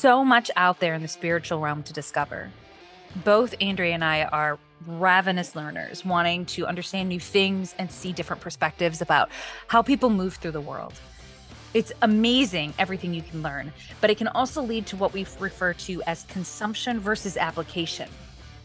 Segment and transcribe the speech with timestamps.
[0.00, 2.50] so much out there in the spiritual realm to discover.
[3.22, 8.40] Both Andrea and I are ravenous learners, wanting to understand new things and see different
[8.40, 9.28] perspectives about
[9.66, 10.94] how people move through the world.
[11.74, 15.74] It's amazing everything you can learn, but it can also lead to what we refer
[15.74, 18.08] to as consumption versus application,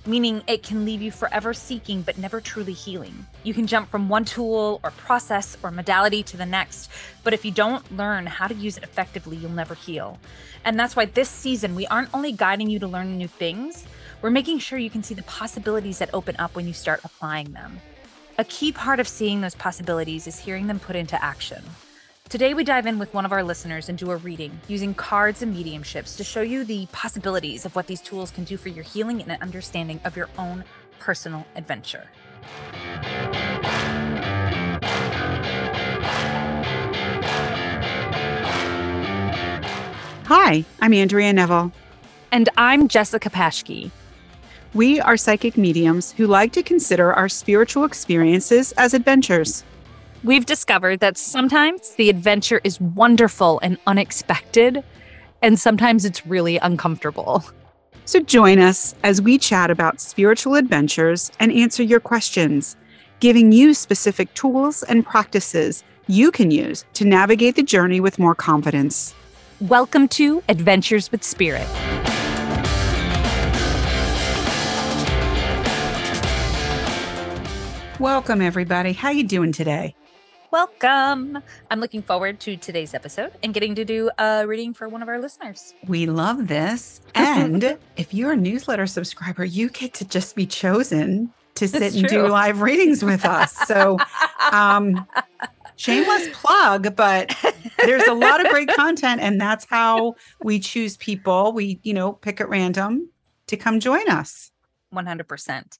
[0.07, 3.25] meaning it can leave you forever seeking but never truly healing.
[3.43, 6.89] You can jump from one tool or process or modality to the next,
[7.23, 10.19] but if you don't learn how to use it effectively, you'll never heal.
[10.63, 13.85] And that's why this season, we aren't only guiding you to learn new things,
[14.21, 17.51] we're making sure you can see the possibilities that open up when you start applying
[17.51, 17.79] them.
[18.37, 21.63] A key part of seeing those possibilities is hearing them put into action.
[22.27, 25.43] Today, we dive in with one of our listeners and do a reading using cards
[25.43, 28.83] and mediumships to show you the possibilities of what these tools can do for your
[28.83, 30.63] healing and understanding of your own
[30.97, 32.09] personal adventure.
[40.25, 41.71] Hi, I'm Andrea Neville.
[42.31, 43.91] And I'm Jessica Paschke.
[44.73, 49.63] We are psychic mediums who like to consider our spiritual experiences as adventures.
[50.25, 54.83] We've discovered that sometimes the adventure is wonderful and unexpected,
[55.43, 57.43] and sometimes it's really uncomfortable.
[58.05, 62.75] So join us as we chat about spiritual adventures and answer your questions,
[63.19, 68.33] giving you specific tools and practices you can use to navigate the journey with more
[68.33, 69.13] confidence.
[69.61, 71.67] Welcome to Adventures with Spirit.
[77.99, 78.93] Welcome everybody.
[78.93, 79.93] How you doing today?
[80.55, 81.39] Welcome.
[81.69, 85.09] I'm looking forward to today's episode and getting to do a reading for one of
[85.09, 85.73] our listeners.
[85.85, 87.01] We love this.
[87.13, 92.07] And if you're a newsletter subscriber, you get to just be chosen to sit and
[92.07, 93.51] do live readings with us.
[93.67, 93.97] So,
[94.53, 95.05] um,
[95.75, 97.35] shameless plug, but
[97.83, 101.51] there's a lot of great content, and that's how we choose people.
[101.51, 103.09] We, you know, pick at random
[103.47, 104.51] to come join us.
[104.93, 105.79] 100%.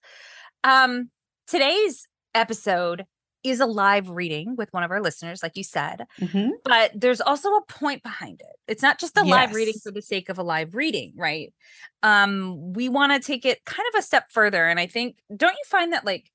[0.66, 1.12] Um,
[1.48, 3.06] today's episode
[3.46, 6.50] is a live reading with one of our listeners, like you said, mm-hmm.
[6.64, 8.56] but there's also a point behind it.
[8.68, 9.30] It's not just a yes.
[9.30, 11.54] live reading for the sake of a live reading, right?
[12.04, 14.66] Um, we want to take it kind of a step further.
[14.66, 16.32] And I think, don't you find that like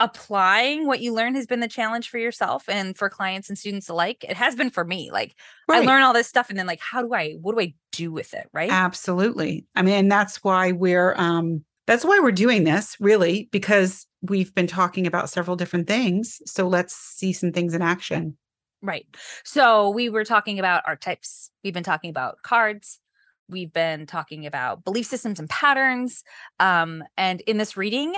[0.00, 3.88] applying what you learn has been the challenge for yourself and for clients and students
[3.88, 4.24] alike?
[4.28, 5.10] It has been for me.
[5.12, 5.34] Like
[5.68, 5.82] right.
[5.82, 8.12] I learn all this stuff and then like, how do I, what do I do
[8.12, 8.48] with it?
[8.52, 8.70] Right.
[8.70, 9.66] Absolutely.
[9.74, 14.66] I mean, that's why we're, um, that's why we're doing this really because we've been
[14.66, 16.40] talking about several different things.
[16.46, 18.36] So let's see some things in action.
[18.82, 19.06] Right.
[19.44, 21.50] So we were talking about archetypes.
[21.62, 23.00] We've been talking about cards.
[23.48, 26.22] We've been talking about belief systems and patterns.
[26.60, 28.14] Um, and in this reading,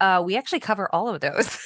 [0.00, 1.58] uh, we actually cover all of those.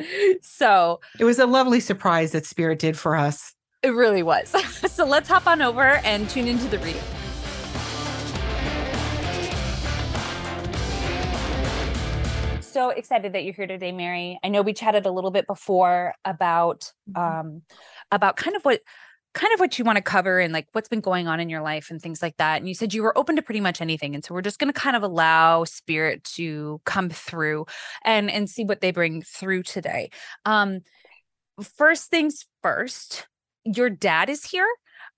[0.42, 3.54] so it was a lovely surprise that Spirit did for us.
[3.82, 4.48] It really was.
[4.92, 7.02] so let's hop on over and tune into the reading.
[12.76, 14.38] So excited that you're here today, Mary.
[14.44, 17.48] I know we chatted a little bit before about mm-hmm.
[17.48, 17.62] um
[18.12, 18.82] about kind of what
[19.32, 21.62] kind of what you want to cover and like what's been going on in your
[21.62, 22.58] life and things like that.
[22.58, 24.14] And you said you were open to pretty much anything.
[24.14, 27.64] And so we're just going to kind of allow spirit to come through
[28.04, 30.10] and and see what they bring through today.
[30.44, 30.80] Um
[31.78, 33.26] first things first,
[33.64, 34.68] your dad is here.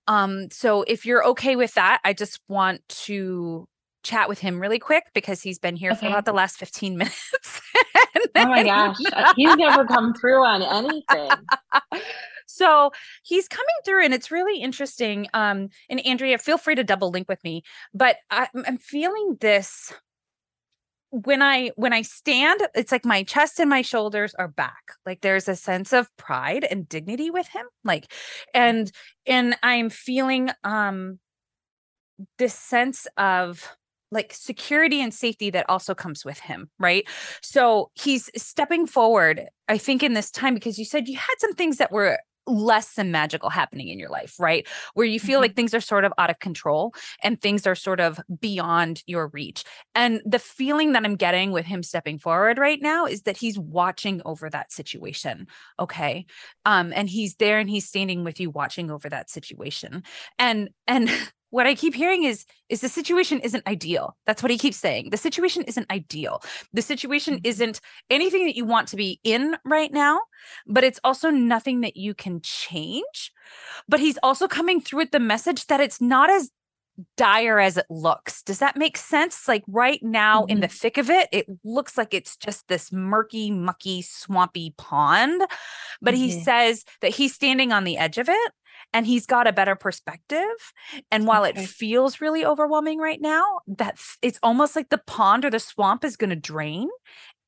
[0.07, 3.67] Um so if you're okay with that, I just want to
[4.03, 6.01] chat with him really quick because he's been here okay.
[6.01, 7.61] for about the last 15 minutes.
[8.35, 8.97] oh my gosh.
[9.35, 11.29] He's never come through on anything.
[12.47, 12.91] so
[13.23, 15.27] he's coming through and it's really interesting.
[15.33, 19.93] Um, and Andrea, feel free to double link with me, but I, I'm feeling this
[21.11, 25.21] when i when i stand it's like my chest and my shoulders are back like
[25.21, 28.11] there's a sense of pride and dignity with him like
[28.53, 28.91] and
[29.25, 31.17] and i'm feeling um
[32.37, 33.75] this sense of
[34.11, 37.07] like security and safety that also comes with him, right?
[37.41, 41.53] So he's stepping forward, I think, in this time because you said you had some
[41.53, 42.19] things that were
[42.49, 44.67] less than magical happening in your life, right?
[44.93, 45.43] Where you feel mm-hmm.
[45.43, 46.93] like things are sort of out of control
[47.23, 49.63] and things are sort of beyond your reach.
[49.95, 53.59] And the feeling that I'm getting with him stepping forward right now is that he's
[53.59, 55.47] watching over that situation.
[55.79, 56.25] Okay.
[56.65, 60.03] Um, and he's there and he's standing with you watching over that situation.
[60.37, 61.09] And and
[61.49, 64.15] what I keep hearing is is the situation isn't ideal.
[64.25, 65.09] That's what he keeps saying.
[65.09, 66.41] The situation isn't ideal.
[66.73, 67.47] The situation mm-hmm.
[67.47, 70.21] isn't anything that you want to be in right now,
[70.67, 73.31] but it's also nothing that you can change.
[73.87, 76.51] But he's also coming through with the message that it's not as
[77.17, 78.41] dire as it looks.
[78.43, 79.47] Does that make sense?
[79.47, 80.51] Like right now mm-hmm.
[80.51, 80.75] in the mm-hmm.
[80.75, 85.41] thick of it, it looks like it's just this murky, mucky, swampy pond.
[86.01, 86.23] But mm-hmm.
[86.23, 88.51] he says that he's standing on the edge of it
[88.93, 90.47] and he's got a better perspective.
[91.11, 91.63] And while Okay.
[91.63, 96.03] it feels really overwhelming right now, that's it's almost like the pond or the swamp
[96.03, 96.89] is going to drain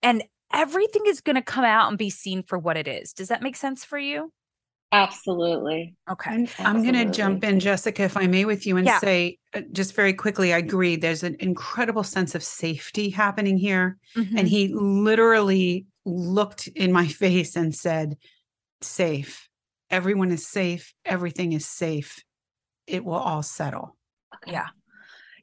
[0.03, 0.23] and
[0.53, 3.13] everything is going to come out and be seen for what it is.
[3.13, 4.31] Does that make sense for you?
[4.91, 5.95] Absolutely.
[6.09, 6.33] Okay.
[6.33, 8.99] And I'm going to jump in, Jessica, if I may, with you and Yeah.
[8.99, 10.97] say uh, just very quickly, I agree.
[10.97, 13.97] There's an incredible sense of safety happening here.
[14.17, 14.37] Mhm.
[14.39, 18.17] And he literally looked in my face and said,
[18.81, 19.47] Safe.
[19.91, 20.93] Everyone is safe.
[21.05, 22.23] Everything is safe.
[22.87, 23.95] It will all settle.
[24.47, 24.67] Yeah.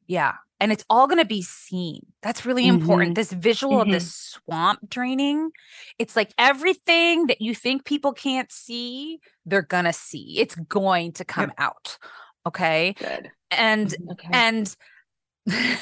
[0.07, 0.35] Yeah.
[0.61, 2.01] And it's all going to be seen.
[2.23, 3.11] That's really important.
[3.11, 3.15] Mm-hmm.
[3.15, 4.41] This visual of this mm-hmm.
[4.51, 5.51] swamp draining,
[5.99, 10.39] it's like everything that you think people can't see, they're going to see.
[10.39, 11.99] It's going to come out.
[12.45, 12.95] Okay.
[12.99, 13.31] Good.
[13.53, 14.11] And, mm-hmm.
[14.11, 14.29] Okay.
[14.33, 14.77] and,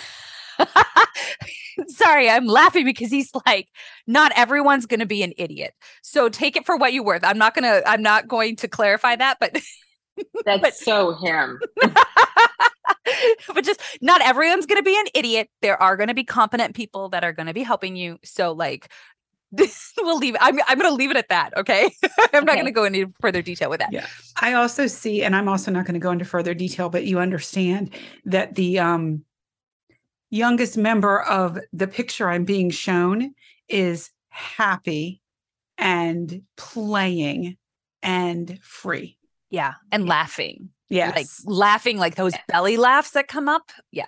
[2.07, 3.69] sorry, I'm laughing because he's like,
[4.07, 5.75] not everyone's going to be an idiot.
[6.03, 7.25] So take it for what you worth.
[7.25, 9.53] I'm not going to, I'm not going to clarify that, but
[10.45, 11.61] That's but- so him.
[13.55, 15.49] but just not everyone's going to be an idiot.
[15.63, 18.19] There are going to be competent people that are going to be helping you.
[18.25, 18.91] So like
[19.99, 21.91] we'll leave I'm I'm going to leave it at that, okay?
[22.33, 22.55] I'm not Okay.
[22.57, 23.93] going to go into further detail with that.
[23.93, 24.07] Yeah.
[24.41, 27.21] I also see, and I'm also not going to go into further detail, but you
[27.21, 27.91] understand
[28.25, 29.25] that the um,
[30.37, 33.35] youngest member of the picture I'm being shown
[33.69, 35.23] is happy
[35.79, 37.57] and playing
[38.03, 39.19] and free.
[39.51, 40.71] Yeah, and laughing.
[40.89, 41.13] Yeah.
[41.15, 43.71] Like laughing like those belly laughs that come up.
[43.91, 44.07] Yeah,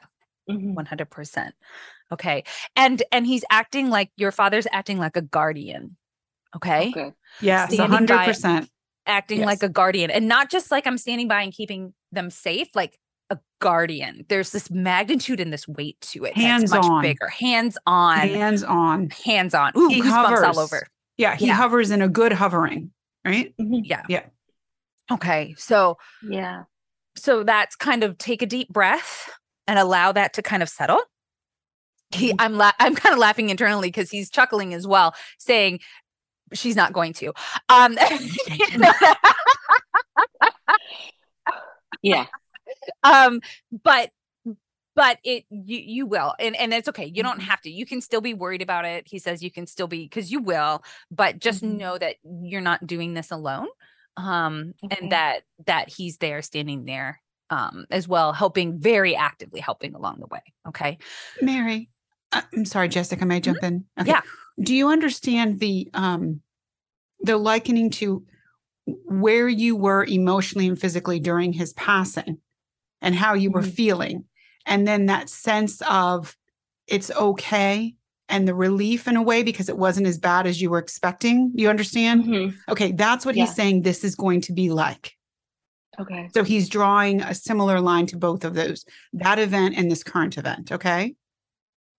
[0.49, 0.75] Mhm.
[0.75, 1.53] 100%.
[2.13, 2.45] Okay.
[2.77, 5.97] And and he's acting like your father's acting like a guardian.
[6.57, 6.91] Okay?
[6.93, 7.13] Good.
[7.41, 8.71] yes, standing by- 100%.
[9.07, 9.47] acting Yes.
[9.47, 12.93] like a guardian and not just like I'm standing by and keeping them safe, like
[12.95, 12.99] a
[13.61, 14.25] guardian.
[14.29, 16.35] There's this magnitude and this weight to it.
[16.37, 17.03] that's much Hands-on.
[17.03, 17.29] bigger.
[17.29, 18.19] Hands on.
[18.19, 19.11] Hands on.
[19.25, 19.73] Hands on.
[19.77, 20.43] Ooh, He hovers.
[20.43, 20.87] all over.
[21.17, 21.35] Yeah.
[21.37, 21.55] He Yeah.
[21.55, 22.91] hovers in a good hovering,
[23.25, 23.53] right?
[23.61, 23.83] Mhm.
[23.85, 24.03] Yeah.
[24.09, 24.27] Yeah.
[25.11, 25.55] Okay.
[25.59, 26.65] So Yeah.
[27.17, 29.31] so that's kind of take a deep breath
[29.67, 31.01] and allow that to kind of settle.
[32.15, 35.81] He, I'm la- I'm kind of laughing internally because he's chuckling as well, saying
[36.55, 37.33] she's not going to.
[37.69, 37.99] Um,
[42.03, 42.27] Yeah.
[43.03, 43.41] Um
[43.85, 44.11] but
[44.95, 47.45] but it you you will and and it's okay you don't Mhm.
[47.45, 50.05] have to you can still be worried about it he says you can still be
[50.05, 51.79] because you will but just Mhm.
[51.79, 53.69] know that you're not doing this alone
[54.17, 54.97] um Okay.
[55.01, 57.21] and that that he's there standing there
[57.51, 60.99] um as well helping very actively helping along the way okay
[61.41, 61.89] Mary,
[62.33, 63.85] uh, I'm sorry, Jessica, may I jump in?
[64.01, 64.11] Okay.
[64.11, 64.23] Yeah.
[64.61, 66.41] Do you understand the um
[67.21, 68.25] the likening to
[68.87, 72.39] where you were emotionally and physically during his passing
[73.01, 73.73] and how you were Mhm.
[73.75, 74.25] feeling?
[74.67, 76.37] And then that sense of
[76.87, 77.95] it's okay
[78.29, 81.53] and the relief in a way because it wasn't as bad as you were expecting.
[81.55, 82.25] You understand?
[82.25, 82.55] Mhm.
[82.69, 83.47] Okay, that's what Yeah.
[83.47, 85.13] he's saying this is going to be like.
[85.99, 86.29] Okay.
[86.35, 88.85] So he's drawing a similar line to both of those,
[89.15, 90.71] that event and this current event.
[90.71, 91.15] Okay.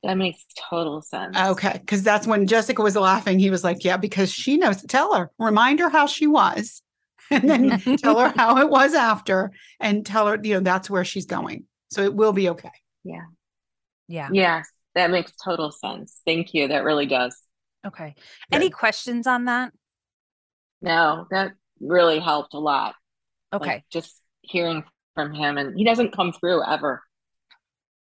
[0.04, 1.36] That makes total sense.
[1.36, 1.74] Okay.
[1.81, 3.40] Because that's when Jessica was laughing.
[3.40, 4.81] He was like, Yeah, because she knows.
[4.84, 6.81] Tell her, remind her how she was,
[7.44, 11.06] and then tell her how it was after, and tell her, you know, that's where
[11.06, 11.66] she's going.
[11.92, 12.72] So it will be okay.
[13.04, 13.26] Yeah.
[14.08, 14.68] yeah Yes.
[14.96, 16.20] That makes total sense.
[16.26, 16.68] Thank you.
[16.68, 17.38] That really does.
[17.86, 18.16] okay
[18.52, 19.71] any questions on that
[20.81, 22.95] No, that really helped a lot.
[23.52, 24.83] Like, okay just hearing
[25.16, 27.02] from him and he doesn't come through ever.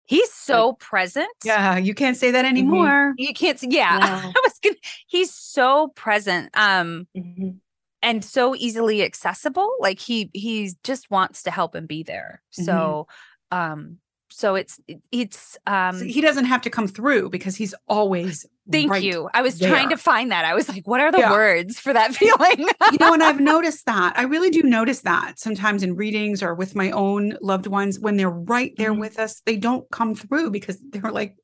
[0.06, 1.78] he's so present Yeah.
[1.78, 3.14] You can't say that anymore.
[3.18, 4.06] you can't see yeah No.
[4.36, 4.76] i was gonna
[5.08, 7.60] he's so present um Mhm.
[8.08, 12.66] And so easily accessible like he he just wants to help and be there Mhm.
[12.66, 13.08] so
[13.52, 13.98] um
[14.30, 14.80] so it's
[15.12, 18.46] it's um so he doesn't have to come through because he's always.
[18.70, 21.20] thank right you i was trying to find that i was like what are the
[21.20, 21.32] Yeah.
[21.32, 24.14] words for that feeling you know, and I've noticed that.
[24.18, 28.18] I really do notice that sometimes in readings or with my own loved ones, when
[28.18, 29.00] they're right there Mhm.
[29.00, 31.36] with us, they don't come through because they're like,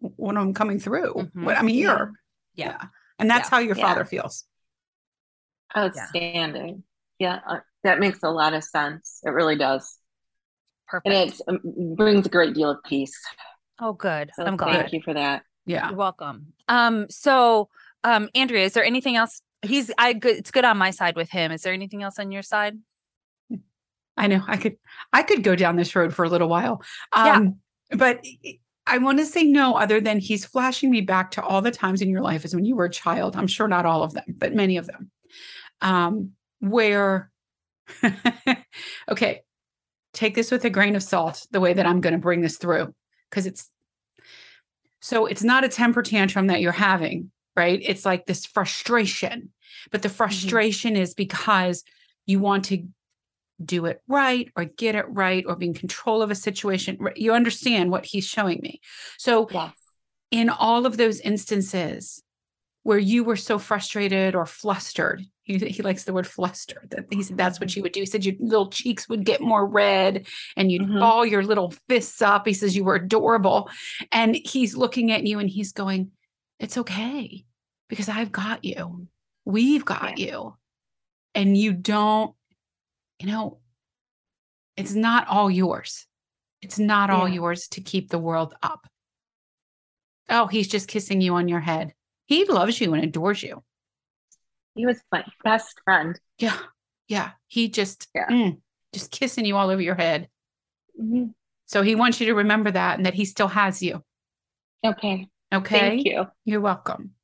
[0.00, 1.44] when I'm coming through, Mhm.
[1.44, 2.12] what I'm here.
[2.54, 2.80] Yeah.
[3.18, 3.56] And that's Yeah.
[3.56, 3.86] how your Yeah.
[3.86, 4.44] father feels.
[5.76, 6.82] Outstanding.
[7.18, 7.40] Yeah.
[7.46, 9.20] uh, that makes a lot of sense.
[9.24, 9.98] It really does.
[10.88, 13.18] perfect And it um, brings a great deal of peace.
[13.80, 15.42] oh good So i'm glad thank you for that.
[15.66, 15.88] Yeah.
[15.88, 17.68] you're welcome um so
[18.04, 21.30] um andrea is there anything else he's i good it's good on my side with
[21.30, 22.74] him is there anything else on your side
[24.16, 24.76] I know I could
[25.14, 26.82] I could go down this road for a little while.
[27.14, 27.36] Yeah.
[27.36, 27.56] Um,
[27.92, 28.22] but
[28.86, 32.02] I want to say no other than he's flashing me back to all the times
[32.02, 33.34] in your life as when you were a child.
[33.34, 35.10] I'm sure not all of them, but many of them.
[35.82, 37.30] Um, where
[39.10, 39.42] okay,
[40.12, 42.56] take this with a grain of salt, the way that I'm going to bring this
[42.56, 42.94] through.
[43.28, 43.70] Because it's
[45.00, 47.80] so it's not a temper tantrum that you're having, right?
[47.82, 49.50] It's like this frustration.
[49.90, 51.84] But the frustration is because
[52.26, 52.86] you want to
[53.64, 56.98] do it right or get it right or be in control of a situation.
[57.16, 58.80] You understand what he's showing me.
[59.16, 59.72] So, yes.
[60.30, 62.22] in all of those instances
[62.82, 65.22] where you were so frustrated or flustered,
[65.58, 66.88] he, he likes the word flustered.
[66.90, 67.78] That he said that's what Mm-hmm.
[67.78, 68.00] you would do.
[68.00, 70.26] He said your little cheeks would get more red
[70.56, 71.00] and you'd Mhm.
[71.00, 72.46] ball your little fists up.
[72.46, 73.68] He says you were adorable.
[74.12, 76.10] And he's looking at you and he's going,
[76.58, 77.44] It's okay
[77.88, 79.08] because I've got you.
[79.44, 80.56] We've got you.
[81.34, 82.34] And you don't,
[83.18, 83.58] you know,
[84.76, 86.06] it's not all yours.
[86.62, 88.86] It's not all yours to keep the world up.
[90.28, 91.94] Oh, he's just kissing you on your head.
[92.26, 93.62] He loves you and adores you.
[94.74, 96.18] He was my best friend.
[96.38, 96.56] Yeah.
[97.08, 97.32] Yeah.
[97.48, 98.28] He just, Yeah.
[98.28, 98.60] mm,
[98.92, 100.28] just kissing you all over your head.
[101.00, 101.34] Mhm.
[101.66, 104.04] So he wants you to remember that and that he still has you.
[104.84, 105.28] Okay.
[105.52, 105.78] Okay.
[105.80, 106.26] Thank you.
[106.44, 107.14] You're welcome.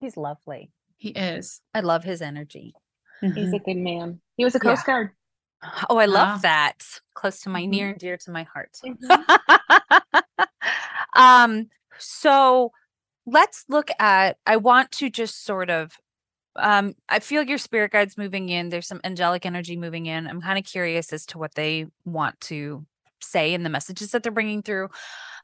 [0.00, 0.70] He's lovely.
[0.96, 1.60] He is.
[1.74, 2.74] I love his energy.
[3.20, 3.54] He's Mhm.
[3.54, 4.20] a good man.
[4.36, 4.70] He was a Yeah.
[4.74, 5.10] Coast Guard.
[5.88, 6.38] Oh, I love Ah.
[6.42, 7.00] that.
[7.14, 7.68] Close to my Mhm.
[7.68, 8.76] near and dear to my heart.
[8.84, 8.98] Mhm.
[11.14, 12.72] um, so
[13.26, 15.98] let's look at I want to just sort of
[16.56, 18.68] um I feel your spirit guides moving in.
[18.68, 20.26] There's some angelic energy moving in.
[20.26, 22.86] I'm kind of curious as to what they want to
[23.20, 24.88] say in the messages that they're bringing through.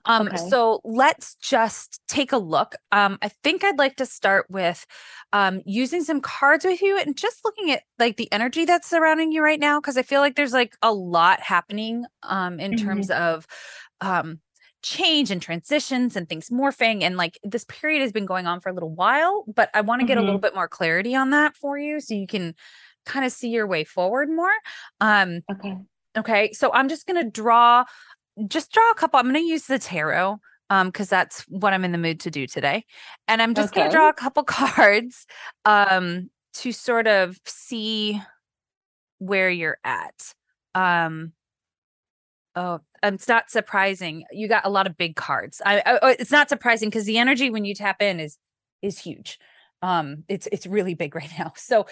[0.05, 0.37] Um Okay.
[0.37, 2.75] so let's just take a look.
[2.93, 4.87] Um I think I'd like to start with
[5.33, 9.33] um using some cards with you and just looking at like the energy that's surrounding
[9.33, 12.77] you right now because I feel like there's like a lot happening um in Mhm.
[12.77, 13.47] terms of
[14.01, 14.41] um
[14.89, 18.71] change and transitions and things morphing and like this period has been going on for
[18.71, 21.55] a little while but i want to get a little bit more clarity on that
[21.57, 22.55] for you so you can
[23.05, 24.53] kind of see your way forward more
[25.01, 25.77] um Okay.
[26.17, 27.85] okay so i'm just going to draw
[28.47, 30.39] just draw a couple i'm going to use the tarot
[30.71, 32.83] um because that's what i'm in the mood to do today
[33.27, 35.27] and i'm just going to draw a couple cards
[35.67, 38.21] um to sort of see
[39.19, 40.33] where you're at
[40.75, 41.33] um
[42.59, 44.25] Oh, um, it's not surprising.
[44.33, 45.63] You got a lot of big cards.
[45.65, 48.37] I, I oh, it's not surprising because the energy when you tap in is
[48.83, 49.39] is huge.
[49.81, 51.53] Um, it's it's really big right now.
[51.57, 51.87] So,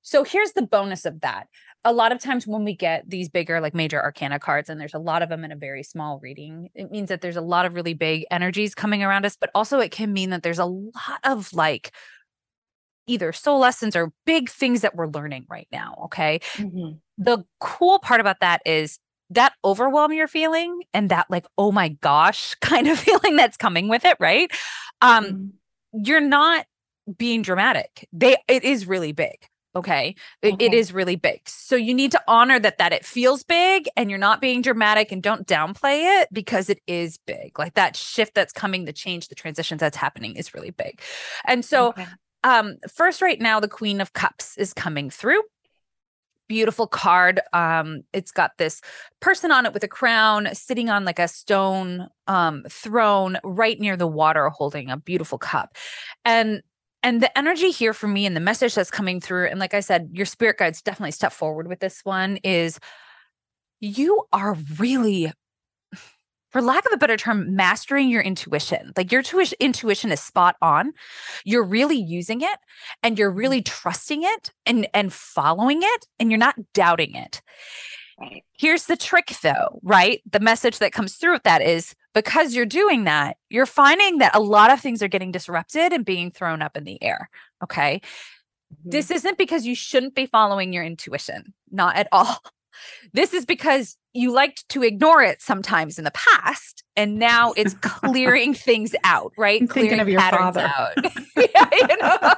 [0.00, 1.48] so here's the bonus of that.
[1.84, 4.94] A lot of times when we get these bigger, like major arcana cards, and there's
[4.94, 7.66] a lot of them in a very small reading, it means that there's a lot
[7.66, 9.36] of really big energies coming around us.
[9.38, 11.92] But also, it can mean that there's a lot of like
[13.06, 15.94] either soul lessons or big things that we're learning right now.
[16.06, 16.98] Okay Mhm.
[17.16, 18.98] the cool part about that is
[19.30, 23.88] that overwhelm you're feeling and that like oh my gosh kind of feeling that's coming
[23.88, 24.50] with it right?
[25.00, 25.52] Um Mhm.
[25.92, 26.66] you're not
[27.16, 28.08] being dramatic.
[28.12, 30.16] They it is really big okay?
[30.42, 30.74] It- it Okay.
[30.74, 31.40] is really big.
[31.46, 35.12] So you need to honor that that it feels big and you're not being dramatic
[35.12, 37.58] and don't downplay it because it is big.
[37.58, 41.00] Like that shift that's coming the change the transitions that's happening is really big.
[41.46, 42.06] And so Okay.
[42.44, 45.42] um first right now the queen of cups is coming through
[46.48, 48.80] beautiful card um it's got this
[49.20, 53.96] person on it with a crown sitting on like a stone um throne right near
[53.96, 55.76] the water holding a beautiful cup.
[56.24, 56.62] And
[57.02, 59.80] and the energy here for me and the message that's coming through and like i
[59.80, 62.78] said your spirit guides definitely step forward with this one is
[63.80, 65.32] you are really
[66.50, 68.92] for lack of a better term mastering your intuition.
[68.96, 70.92] Like your tuition, intuition is spot on.
[71.44, 72.58] You're really using it
[73.02, 77.42] and you're really trusting it and and following it and you're not doubting it.
[78.20, 78.42] Right.
[78.52, 80.22] here's the trick though right?
[80.28, 84.34] The message that comes through with that is because you're doing that you're finding that
[84.34, 87.30] a lot of things are getting disrupted and being thrown up in the air
[87.62, 88.00] okay?
[88.74, 88.90] Mhm.
[88.90, 92.42] this isn't because you shouldn't be following your intuition, not at all.
[93.12, 97.74] This is because you liked to ignore it sometimes in the past, and now it's
[97.80, 99.60] clearing things out, right?
[99.60, 100.72] I'm clearing of your patterns father.
[100.76, 100.96] out.
[101.36, 102.34] yeah, you know,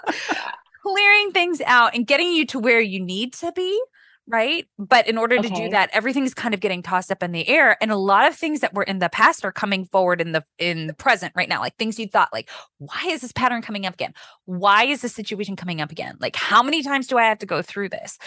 [0.83, 3.81] clearing things out and getting you to where you need to be,
[4.27, 4.67] right?
[4.79, 7.77] But in order to do that, everything's kind of getting tossed up in the air,
[7.81, 10.45] and a lot of things that were in the past are coming forward in the
[10.59, 13.87] in the present right now, like things you thought, like, why is this pattern coming
[13.87, 14.15] up again?
[14.51, 16.17] why is this situation coming up again?
[16.19, 18.19] Like, how many times do I have to go through this?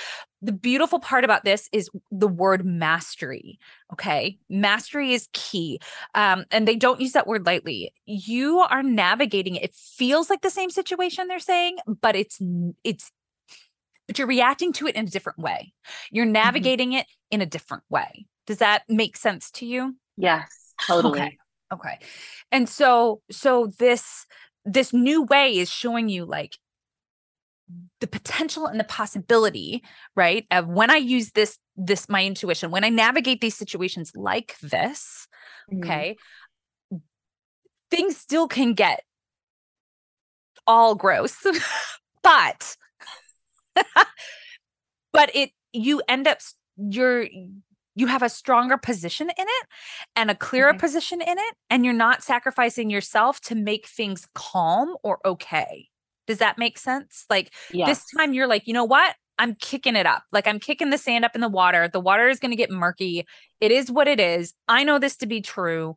[0.44, 3.58] The beautiful part about this is the word mastery.
[3.94, 4.38] Okay.
[4.50, 5.80] Mastery is key.
[6.14, 7.94] Um, and they don't use that word lightly.
[8.06, 9.64] You are navigating it.
[9.64, 12.40] It feels like the same situation they're saying, but it's,
[12.84, 13.12] it's,
[14.08, 15.74] but you're reacting to it in a different way.
[16.12, 18.28] You're navigating it in a different way.
[18.46, 19.96] Does that make sense to you?
[20.18, 20.74] Yes.
[20.86, 21.22] Totally.
[21.22, 21.38] Okay.
[21.74, 22.00] Okay.
[22.52, 24.26] And so so this
[24.66, 26.58] this new way is showing you like
[28.02, 29.84] the potential and the possibility,
[30.16, 30.46] right?
[30.52, 35.28] Of when I use this this my intuition, when I navigate these situations like this,
[35.72, 35.80] Mhm.
[35.80, 36.18] okay?
[37.90, 39.04] Things still can get
[40.68, 41.36] all gross.
[42.24, 42.78] but
[45.14, 46.40] but it you end up
[46.78, 47.28] you're
[47.96, 49.68] you have a stronger position in it
[50.16, 50.80] and a clearer okay.
[50.80, 55.88] position in it and you're not sacrificing yourself to make things calm or okay
[56.28, 57.26] does that make sense?
[57.30, 57.88] Like yes.
[57.88, 59.16] this time you're like you know what?
[59.40, 60.24] I'm kicking it up.
[60.32, 61.88] Like i'm kicking the sand up in the water.
[61.88, 63.26] The water is going to get murky.
[63.60, 64.54] It is what it is.
[64.68, 65.96] I know this to be true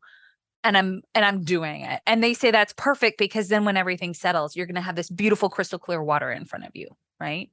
[0.65, 2.01] and i'm and i'm doing it.
[2.07, 5.11] And they say that's perfect because then when everything settles you're going to have this
[5.11, 6.89] beautiful crystal clear water in front of you
[7.21, 7.51] right?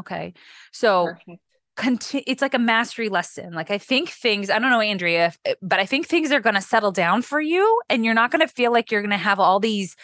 [0.00, 0.34] Okay.
[0.72, 1.40] So perfect.
[1.76, 3.52] conti- it's like a mastery lesson.
[3.52, 6.54] Like I think things, I don't know, Andrea, if, but I think things are going
[6.54, 9.16] to settle down for you and you're not going to feel like you're going to
[9.16, 9.96] have all these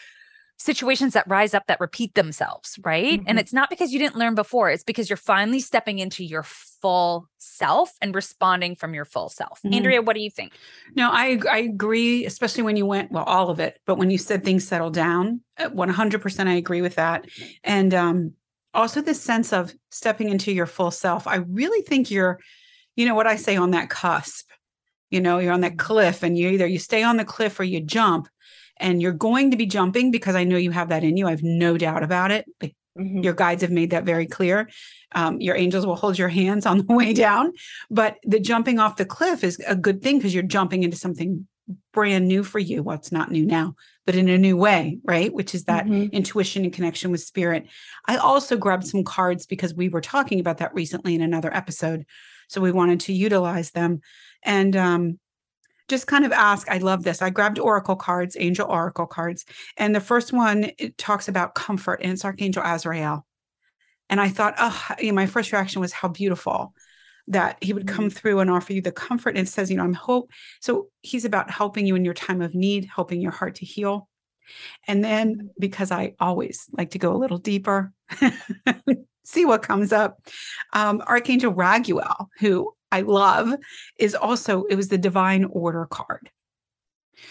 [0.60, 3.18] situations that rise up that repeat themselves, right?
[3.18, 3.28] Mm-hmm.
[3.28, 6.42] And it's not because you didn't learn before, it's because you're finally stepping into your
[6.42, 9.60] full self and responding from your full self.
[9.62, 9.74] Mm-hmm.
[9.74, 10.52] Andrea, what do you think?
[10.94, 14.18] No, I I agree, especially when you went well all of it, but when you
[14.18, 17.26] said things settle down, 100% uh, I agree with that.
[17.64, 18.32] And um
[18.74, 21.26] also this sense of stepping into your full self.
[21.26, 22.38] I really think you're,
[22.96, 24.48] you know, what I say on that cusp.
[25.10, 27.64] You know, you're on that cliff and you either you stay on the cliff or
[27.64, 28.28] you jump
[28.80, 31.26] and you're going to be jumping because I know you have that in you.
[31.26, 32.46] I have no doubt about it.
[32.60, 33.22] Like mm-hmm.
[33.22, 34.68] your guides have made that very clear.
[35.12, 37.52] Um, your angels will hold your hands on the way down,
[37.90, 41.46] but the jumping off the cliff is a good thing because you're jumping into something
[41.92, 42.82] brand new for you.
[42.82, 43.74] Well, it's not new now,
[44.06, 45.32] but in a new way, right?
[45.32, 46.14] Which is that mm-hmm.
[46.14, 47.66] intuition and connection with spirit.
[48.06, 52.06] I also grabbed some cards because we were talking about that recently in another episode.
[52.48, 54.00] So we wanted to utilize them
[54.42, 55.18] and um,
[55.90, 56.70] just kind of ask.
[56.70, 57.20] I love this.
[57.20, 59.44] I grabbed oracle cards, angel oracle cards.
[59.76, 63.26] And the first one, it talks about comfort, and it's Archangel Azrael.
[64.08, 66.74] And I thought, oh, you know, my first reaction was how beautiful
[67.28, 68.16] that he would come mm-hmm.
[68.16, 70.30] through and offer you the comfort and says you know i'm hope
[70.60, 74.08] so he's about helping you in your time of need helping your heart to heal
[74.88, 75.46] and then mm-hmm.
[75.58, 77.92] because i always like to go a little deeper
[79.24, 80.18] see what comes up
[80.72, 83.54] um, archangel raguel who i love
[83.98, 86.30] is also it was the divine order card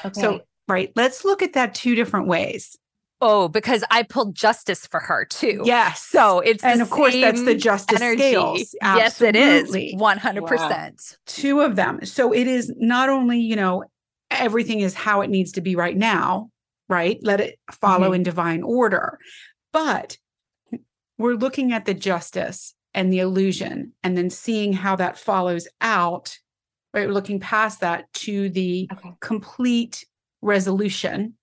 [0.05, 0.21] okay.
[0.21, 2.77] so right let's look at that two different ways
[3.21, 5.63] Oh, because I pulled justice for her too.
[5.65, 6.01] Yes.
[6.01, 8.19] So it's and of course that's the justice energy.
[8.19, 8.75] scales.
[8.81, 9.75] Yes, it is.
[9.95, 11.17] One hundred percent.
[11.25, 12.05] Two of them.
[12.05, 13.83] So it is not only you know
[14.31, 16.49] everything is how it needs to be right now,
[16.87, 17.19] right?
[17.21, 18.15] Let it follow mm-hmm.
[18.15, 19.19] in divine order,
[19.73, 20.17] but
[21.17, 26.37] we're looking at the justice and the illusion, and then seeing how that follows out.
[26.91, 29.13] Right, looking past that to the okay.
[29.19, 30.05] complete
[30.41, 31.35] resolution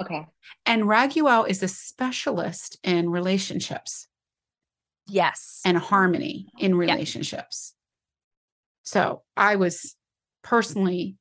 [0.00, 0.26] Okay.
[0.64, 4.08] And Raguel is a specialist in relationships.
[5.06, 5.60] Yes.
[5.64, 7.74] And harmony in relationships.
[8.84, 9.96] So I was
[10.42, 11.16] personally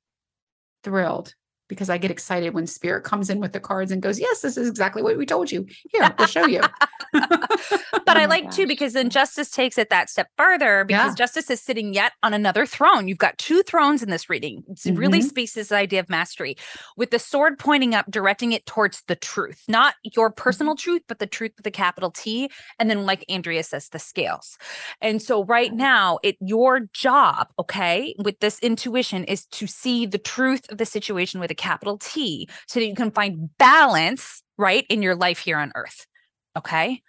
[0.84, 1.36] thrilled
[1.68, 4.58] because I get excited when spirit comes in with the cards and goes, Yes, this
[4.58, 5.66] is exactly what we told you.
[5.92, 6.62] Here, we'll show you.
[7.14, 8.56] but I oh like gosh.
[8.56, 11.16] too because then justice takes it that step further because yeah.
[11.16, 13.08] justice is sitting yet on another throne.
[13.08, 14.64] You've got two thrones in this reading.
[14.68, 14.96] It mm-hmm.
[14.98, 16.56] really speaks to this idea of mastery
[16.98, 20.92] with the sword pointing up, directing it towards the truth, not your personal mm-hmm.
[20.92, 22.50] truth, but the truth with a capital T.
[22.80, 24.58] And then, like Andrea says, the scales.
[25.02, 30.18] And so, right now, it your job, okay, with this intuition is to see the
[30.18, 34.86] truth of the situation with a capital T so that you can find balance, right,
[34.90, 36.08] in your life here on earth.
[36.58, 37.02] Okay.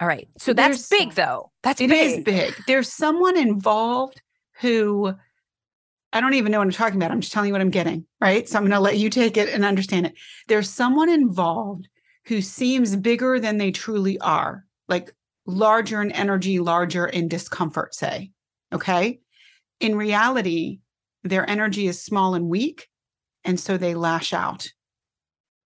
[0.00, 0.28] All right.
[0.38, 1.50] So that's There's, big though.
[1.62, 2.18] That's it big.
[2.18, 2.54] is big.
[2.66, 4.20] There's someone involved
[4.60, 5.14] who
[6.12, 7.10] I don't even know what I'm talking about.
[7.10, 8.06] I'm just telling you what I'm getting.
[8.20, 8.48] Right.
[8.48, 10.14] So I'm going to let you take it and understand it.
[10.48, 11.88] There's someone involved
[12.26, 15.12] who seems bigger than they truly are, like
[15.46, 18.30] larger in energy, larger in discomfort, say.
[18.72, 19.20] Okay.
[19.80, 20.80] In reality,
[21.22, 22.88] their energy is small and weak
[23.46, 24.68] and so they lash out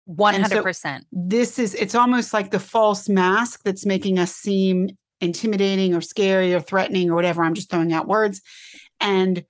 [0.09, 4.89] 100% so this is it's almost like the false mask that's making us seem
[5.21, 7.43] intimidating or scary or threatening or whatever.
[7.43, 8.41] I'm just throwing out words.
[9.01, 9.45] And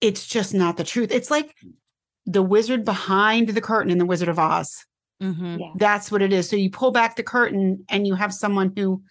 [0.00, 1.10] it's just not the truth.
[1.12, 1.54] It's like
[2.26, 4.84] the wizard behind the curtain in the wizard of oz.
[5.22, 5.58] Mm-hmm.
[5.60, 5.72] yeah.
[5.76, 6.50] that's what it is.
[6.50, 9.04] So you pull back the curtain and you have someone who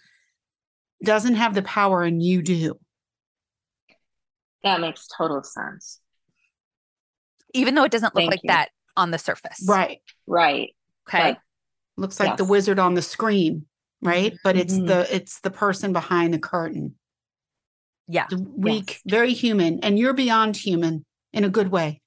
[1.02, 2.78] doesn't have the power and you do.
[4.62, 6.00] That makes total sense.
[7.54, 8.48] Even though it doesn't look Thank like you.
[8.48, 9.64] that on the surface.
[9.66, 10.00] Right.
[10.26, 10.74] Right.
[11.08, 11.32] Okay.
[11.32, 11.38] But,
[11.96, 12.38] Looks like yes.
[12.38, 13.66] the wizard on the screen,
[14.00, 14.34] right?
[14.42, 14.86] But it's mm-hmm.
[14.86, 16.94] the it's the person behind the curtain.
[18.08, 18.26] Yeah.
[18.32, 19.00] weak, yes.
[19.06, 22.00] very human, and you're beyond human in a good way.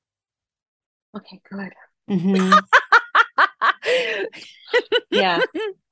[1.16, 1.72] Okay, good.
[2.10, 2.54] Mm-hmm.
[5.12, 5.40] yeah.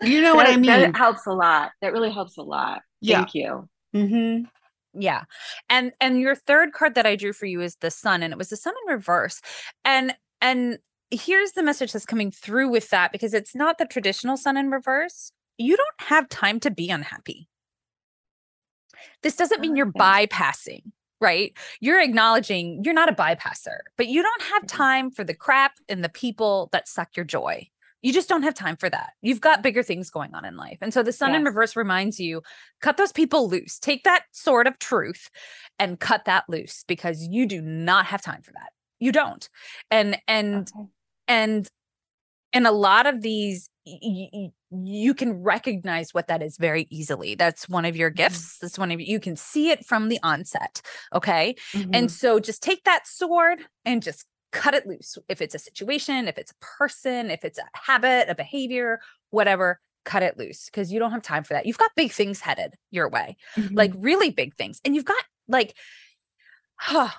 [0.01, 0.65] You know that, what I mean?
[0.65, 1.71] That helps a lot.
[1.81, 2.81] That really helps a lot.
[2.99, 3.17] Yeah.
[3.19, 3.69] Thank you.
[3.95, 4.45] Mm-hmm
[4.93, 5.23] yeah
[5.69, 8.37] and and your third card that i drew for you is the sun and it
[8.37, 9.41] was the sun in reverse
[9.83, 10.77] and and
[11.09, 14.69] here's the message that's coming through with that because it's not the traditional sun in
[14.69, 17.47] reverse you don't have time to be unhappy
[19.23, 21.53] this doesn't mean you're bypassing right?
[21.79, 24.77] You're acknowledging you're not a bypasser, but you don't have Mm-hmm.
[24.77, 27.69] time for the crap and the people that suck your joy.
[28.01, 29.11] You just don't have time for that.
[29.21, 30.77] You've got bigger things going on in life.
[30.81, 32.41] And so the sun in reverse reminds you
[32.81, 33.79] cut those people loose.
[33.79, 35.29] Take that sword of truth
[35.79, 38.73] and cut that loose because you do not have time for that.
[39.03, 39.49] You don't.
[39.91, 40.87] And and Okay.
[41.27, 41.67] and
[42.53, 47.35] and a lot of these y- y- you can recognize what that is very easily
[47.35, 48.15] that's one of your Mhm.
[48.15, 50.81] gifts that's one of you can see it from the onset
[51.13, 51.91] okay Mhm.
[51.93, 56.27] and so just take that sword and just cut it loose if it's a situation
[56.27, 58.99] if it's a person if it's a habit a behavior
[59.31, 62.39] whatever cut it loose because you don't have time for that you've got big things
[62.41, 63.75] headed your way Mhm.
[63.75, 65.75] like really big things and you've got like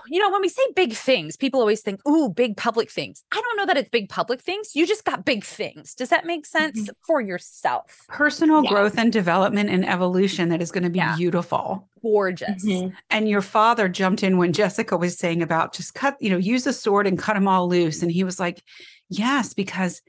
[0.09, 3.41] you know when we say big things people always think ooh big public things i
[3.41, 6.45] don't know that it's big public things you just got big things does that make
[6.45, 6.95] sense Mhm.
[7.07, 8.71] for yourself Personal Yeah.
[8.71, 11.17] growth and development and evolution that is going to be Yeah.
[11.17, 11.89] beautiful.
[12.03, 12.93] gorgeous Mhm.
[13.09, 16.67] And your father jumped in when Jessica was saying about just cut, you know, use
[16.67, 18.03] a sword and cut them all loose.
[18.03, 18.63] And he was like,
[19.09, 20.03] Yes, because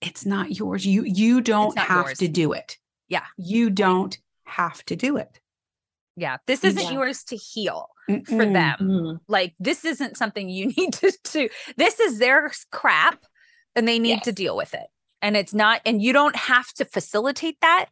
[0.00, 0.86] it's not yours.
[0.86, 2.18] You you don't not have yours.
[2.20, 2.78] to do it.
[3.08, 3.24] Yeah.
[3.36, 5.40] You don't have to do it.
[6.16, 6.92] Yeah this isn't Yeah.
[6.92, 8.52] yours to heal for Mm-mm.
[8.52, 9.20] them Mhm.
[9.28, 13.24] like this isn't something you need to do this is their crap
[13.74, 14.86] and they need to deal with it
[15.22, 17.86] and it's not and you don't have to facilitate that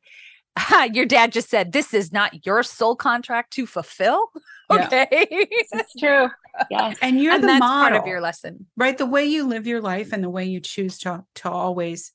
[0.92, 4.28] your dad just said this is not your soul contract to fulfill
[4.70, 4.87] Yeah.
[4.87, 6.28] okay It's true.
[6.70, 6.96] Yes.
[7.00, 8.96] And you're and the that's model, part of your lesson right?
[8.96, 12.12] The way you live your life and the way you choose to to always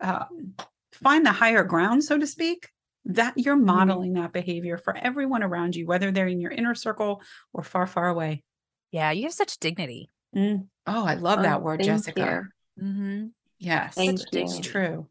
[0.00, 0.54] um,
[0.92, 2.70] find the higher ground, so to speak.
[3.06, 3.64] That you're Mm-hmm.
[3.66, 7.20] modeling that behavior for everyone around you, whether they're in your inner circle
[7.52, 8.42] or far, far away.
[8.90, 10.66] yeah you have such dignity Mm.
[10.86, 12.44] Oh, I love Oh, that word, Jessica.
[12.80, 13.26] mm-hmm.
[13.58, 14.62] Yes, Thank it's you.
[14.62, 15.08] true.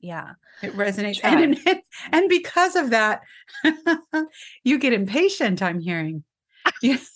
[0.00, 1.80] yeah It resonates, and, and
[2.12, 3.20] and because of that,
[4.64, 5.62] you get impatient.
[5.62, 6.24] I'm hearing.
[6.82, 7.10] Yes.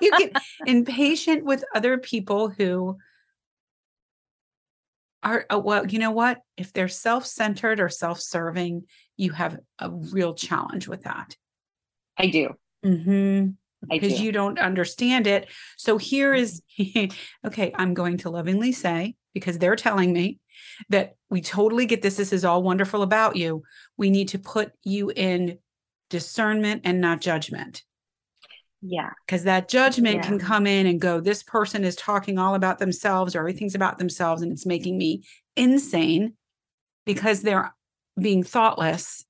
[0.00, 0.32] you get
[0.66, 2.98] impatient with other people who
[5.22, 5.86] are uh, well.
[5.86, 6.40] You know what?
[6.56, 8.84] If they're self-centered or self-serving,
[9.16, 11.36] you have a real challenge with that.
[12.18, 12.50] I do.
[12.84, 13.50] Mm-hmm.
[13.90, 14.24] Because do.
[14.24, 15.48] you don't understand it.
[15.76, 16.62] So here is
[17.46, 20.38] okay, I'm going to lovingly say, because they're telling me
[20.88, 22.16] that we totally get this.
[22.16, 23.62] This is all wonderful about you.
[23.96, 25.58] We need to put you in
[26.08, 27.82] discernment and not judgment.
[28.80, 29.10] yeah.
[29.26, 33.34] Because that judgment can come in and go, this person is talking all about themselves
[33.34, 35.24] or everything's about themselves, and it's making me
[35.56, 36.34] insane
[37.04, 37.74] because they're
[38.20, 39.24] being thoughtless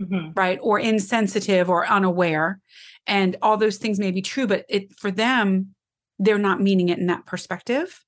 [0.00, 0.32] Mhm.
[0.34, 2.60] right or insensitive or unaware
[3.06, 5.74] and all those things may be true but it for them
[6.18, 8.04] they're not meaning it in that perspective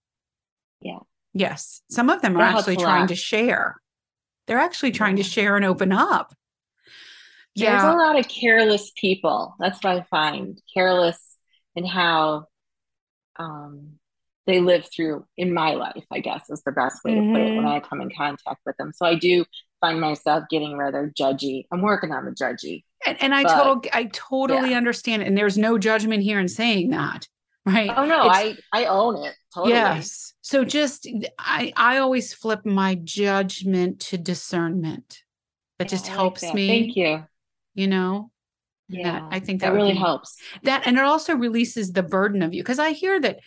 [0.80, 1.00] Yeah.
[1.34, 3.76] yes some of them are That actually trying to share
[4.46, 6.34] they're actually trying to share and open up
[7.54, 9.54] Yeah There's a lot of careless people.
[9.60, 10.60] That's what I find.
[10.74, 11.36] Careless
[11.76, 12.46] in how
[13.38, 13.98] um,
[14.46, 17.54] they live through in my life, I guess is the best way to put it
[17.56, 17.72] when Mhm.
[17.76, 18.92] I come in contact with them.
[18.92, 19.44] So I do
[19.84, 21.66] find myself getting rather judgy.
[21.70, 22.84] I'm working on the judgy.
[23.06, 26.90] and, and i but- total i totally understand and there's no judgment here in saying
[26.90, 27.28] that
[27.66, 29.74] right Oh no, It's- I I own it totally.
[29.74, 30.32] Yes.
[30.42, 31.06] So just
[31.38, 35.22] I I always flip my judgment to discernment.
[35.78, 36.54] That Yeah, just I like helps that.
[36.54, 36.68] me.
[36.68, 37.24] Thank you.
[37.74, 38.30] You know.
[38.88, 40.36] Yeah, that, I think that that, really be- helps.
[40.64, 43.40] That and it also releases the burden of you because I hear that,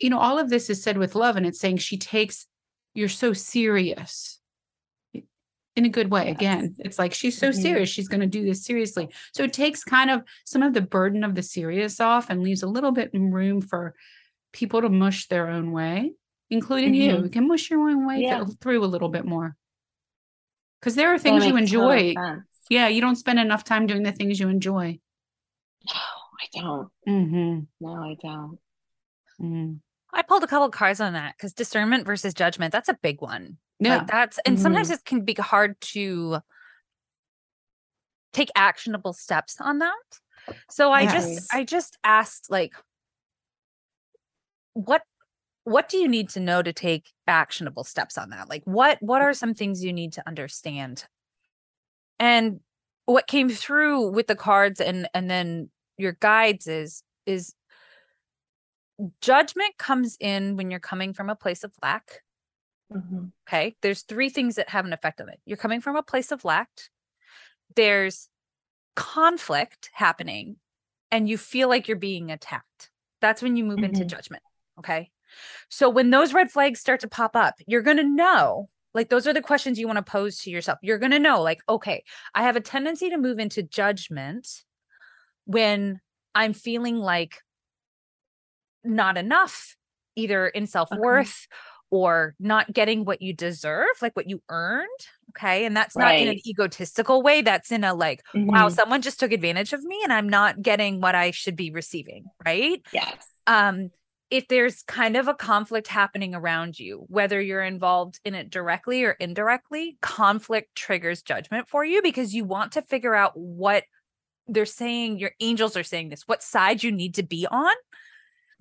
[0.00, 2.46] you know, all of this is said with love, and it's saying she takes.
[2.92, 4.39] You're so serious.
[5.80, 6.26] In a good way.
[6.26, 6.36] Yes.
[6.36, 7.62] Again, it's like she's so Mhm.
[7.62, 7.88] serious.
[7.88, 9.08] She's going to do this seriously.
[9.32, 12.62] So it takes kind of some of the burden of the serious off and leaves
[12.62, 13.94] a little bit in room for
[14.52, 16.12] people to mush their own way,
[16.50, 17.12] including you.
[17.12, 17.22] Mhm.
[17.24, 18.44] You can mush your own way Yeah.
[18.60, 19.56] through a little bit more.
[20.78, 22.14] Because there are things you enjoy.
[22.68, 25.00] Yeah, you don't spend enough time doing the things you enjoy.
[25.86, 26.92] No, I don't.
[27.08, 27.60] Mm-hmm.
[27.80, 28.58] No, I don't.
[29.40, 29.80] mm
[30.12, 33.22] I pulled a couple of cards on that because discernment versus judgment, that's a big
[33.22, 33.56] one.
[33.80, 33.98] Yeah.
[33.98, 34.94] Like that's and sometimes mm.
[34.94, 36.40] it can be hard to
[38.32, 40.20] take actionable steps on that.
[40.70, 41.12] So I Yes.
[41.12, 42.74] just I just asked like
[44.74, 45.02] what
[45.64, 48.48] what do you need to know to take actionable steps on that?
[48.48, 51.06] Like what what are some things you need to understand?
[52.18, 52.60] And
[53.06, 57.54] what came through with the cards and and then your guides is is
[59.22, 62.20] judgment comes in when you're coming from a place of lack
[62.90, 63.30] Mhm.
[63.48, 63.76] Okay.
[63.82, 65.40] There's three things that have an effect on it.
[65.44, 66.68] You're coming from a place of lack.
[67.76, 68.28] There's
[68.96, 70.56] conflict happening
[71.10, 72.90] and you feel like you're being attacked.
[73.20, 74.06] That's when you move into Mhm.
[74.06, 74.42] judgment.
[74.78, 75.10] Okay.
[75.70, 79.26] So when those red flags start to pop up, you're going to know like those
[79.26, 80.78] are the questions you want to pose to yourself.
[80.82, 84.64] You're going to know like, okay, I have a tendency to move into judgment
[85.46, 86.00] when
[86.34, 87.42] I'm feeling like
[88.84, 89.76] not enough,
[90.16, 91.36] either in self worth okay.
[91.90, 94.88] Or not getting what you deserve, like what you earned.
[95.30, 95.64] Okay.
[95.64, 96.12] And that's right.
[96.12, 97.42] not in an egotistical way.
[97.42, 98.46] That's in a like, mm-hmm.
[98.46, 101.70] wow, someone just took advantage of me and I'm not getting what I should be
[101.70, 102.24] receiving.
[102.44, 102.82] Right.
[102.92, 103.26] Yes.
[103.46, 103.90] Um,
[104.30, 109.02] if there's kind of a conflict happening around you, whether you're involved in it directly
[109.02, 113.82] or indirectly, conflict triggers judgment for you because you want to figure out what
[114.46, 117.74] they're saying, your angels are saying this, what side you need to be on.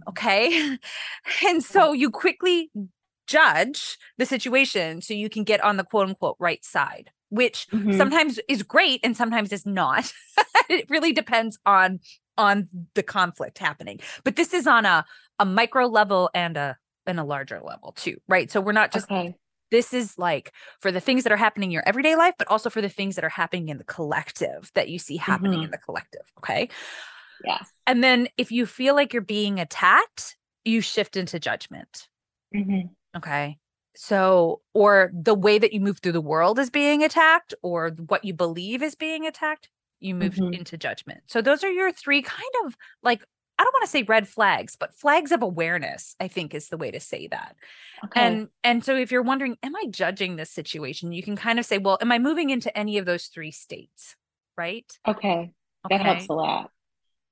[0.07, 0.77] Okay.
[1.45, 2.71] And so you quickly
[3.29, 7.93] judge the situation so you can get on the quote unquote right side, which mm-hmm.
[7.93, 10.11] sometimes is great and sometimes is not.
[10.69, 11.99] it really depends on
[12.37, 13.99] on the conflict happening.
[14.23, 15.05] But this is on a
[15.37, 18.51] a micro level and a and a larger level too, right?
[18.51, 19.35] So we're not just okay.
[19.69, 22.69] this is like for the things that are happening in your everyday life, but also
[22.69, 25.65] for the things that are happening in the collective that you see happening mm-hmm.
[25.65, 26.25] in the collective.
[26.39, 26.69] Okay.
[27.45, 27.59] Yeah.
[27.85, 32.07] And then if you feel like you're being attacked, you shift into judgment.
[32.55, 32.87] Mm-hmm.
[33.15, 33.57] Okay.
[33.95, 38.23] So, or the way that you move through the world is being attacked, or what
[38.23, 39.69] you believe is being attacked,
[39.99, 40.53] you move mm-hmm.
[40.53, 41.21] into judgment.
[41.27, 43.23] So, those are your three kind of like
[43.59, 46.77] I don't want to say red flags, but flags of awareness, I think is the
[46.77, 47.57] way to say that.
[48.05, 48.21] Okay.
[48.21, 51.11] And and so if you're wondering, am I judging this situation?
[51.11, 54.15] You can kind of say, well, am I moving into any of those three states?
[54.57, 54.89] Right?
[55.05, 55.51] Okay.
[55.85, 55.97] okay.
[55.97, 56.71] That helps a lot.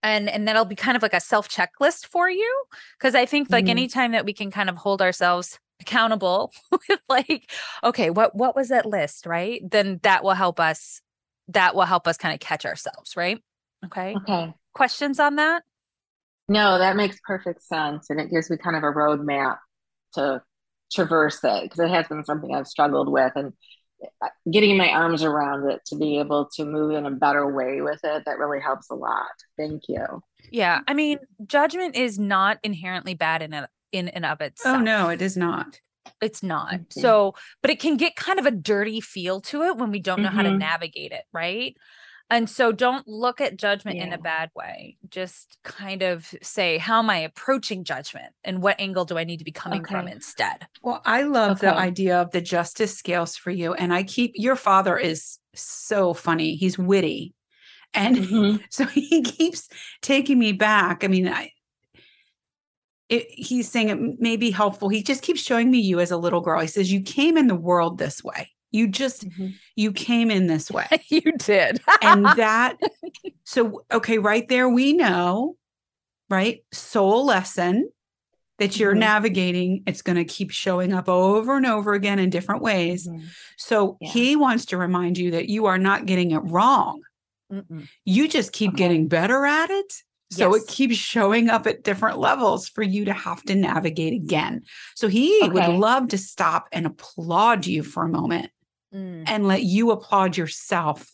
[0.04, 2.64] And and that'll be kind of like a self checklist for you.
[3.00, 3.72] Cause I think like mm-hmm.
[3.72, 7.52] anytime that we can kind of hold ourselves accountable with like,
[7.84, 9.26] okay, what what was that list?
[9.26, 9.62] Right.
[9.70, 11.02] Then that will help us,
[11.50, 13.42] that will help us kind of catch ourselves, right?
[13.86, 14.16] Okay.
[14.16, 14.54] Okay.
[14.74, 15.64] Questions on that?
[16.50, 18.10] No, that makes perfect sense.
[18.10, 19.58] And it gives me kind of a roadmap
[20.14, 20.42] to
[20.92, 23.54] traverse it because it has been something I've struggled with and
[24.22, 27.82] uh, getting my arms around it to be able to move in a better way
[27.82, 29.26] with it that really helps a lot.
[29.58, 30.06] Thank you.
[30.52, 34.78] Yeah, I mean, judgment is not inherently bad in a, in and of itself.
[34.78, 35.80] Oh no, it is not.
[36.22, 36.74] It's not.
[36.74, 37.00] Mm-hmm.
[37.00, 40.22] So, but it can get kind of a dirty feel to it when we don't
[40.22, 40.38] know mm-hmm.
[40.38, 40.60] how to mm-hmm.
[40.60, 41.76] navigate it, right?
[42.30, 44.08] And so don't look at judgment yeah.
[44.08, 44.98] in a bad way.
[45.10, 49.38] Just kind of say, how am I approaching judgment and what angle do I need
[49.38, 49.94] to be coming okay.
[49.94, 50.68] from instead?
[50.82, 51.68] Well, I love okay.
[51.68, 53.74] the idea of the justice scales for you.
[53.74, 56.56] And I keep your father is so funny.
[56.56, 57.34] He's witty.
[57.94, 58.58] And mm-hmm.
[58.70, 59.70] so he keeps
[60.02, 61.06] taking me back.
[61.06, 61.52] I mean, I,
[63.10, 64.90] it, he's saying it may be helpful.
[64.90, 66.60] He just keeps showing me you as a little girl.
[66.60, 68.52] He says, You came in the world this way.
[68.72, 69.48] You just mm-hmm.
[69.76, 70.88] you came in this way.
[71.10, 71.82] you did.
[72.02, 72.78] and that
[73.46, 75.56] so okay, right there we know,
[76.30, 76.64] right?
[76.74, 77.90] Soul lesson
[78.60, 79.00] that you're mm-hmm.
[79.00, 83.08] navigating, it's going to keep showing up over and over again in different ways.
[83.08, 83.26] Mm-hmm.
[83.58, 84.10] So yeah.
[84.10, 87.02] he wants to remind you that you are not getting it wrong.
[87.52, 87.88] Mm-mm.
[88.04, 88.78] You just keep okay.
[88.78, 89.94] getting better at it.
[90.30, 90.64] So yes.
[90.64, 94.64] it keeps showing up at different levels for you to have to navigate again.
[94.96, 95.50] So he okay.
[95.50, 98.52] would love to stop and applaud you for a moment
[98.94, 99.24] mm.
[99.26, 101.10] and let you applaud yourself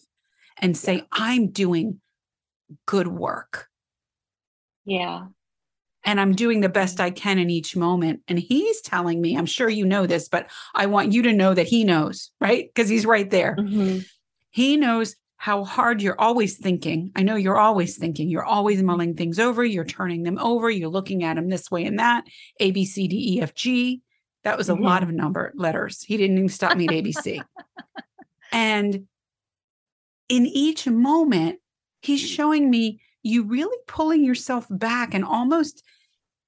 [0.58, 1.04] and say, yeah.
[1.12, 2.02] I'm doing
[2.88, 3.68] good work.
[4.86, 5.28] Yeah.
[6.04, 8.22] And I'm doing the best I can in each moment.
[8.28, 11.54] And he's telling me, I'm sure you know this, but I want you to know
[11.54, 12.68] that he knows, right?
[12.68, 13.56] Because he's right there.
[13.58, 14.00] Mm-hmm.
[14.50, 17.12] He knows how hard you're always thinking.
[17.18, 18.30] I know you're always thinking.
[18.30, 19.62] You're always mulling things over.
[19.62, 20.70] You're turning them over.
[20.70, 22.24] You're looking at them this way and that.
[22.62, 24.02] A, B, C, D, E, F, G.
[24.46, 24.86] That was a mm-hmm.
[24.86, 26.02] lot of number letters.
[26.02, 27.44] He didn't even stop me at ABC.
[28.54, 29.06] and
[30.30, 31.60] in each moment,
[32.02, 35.84] he's showing me you really pulling yourself back and almost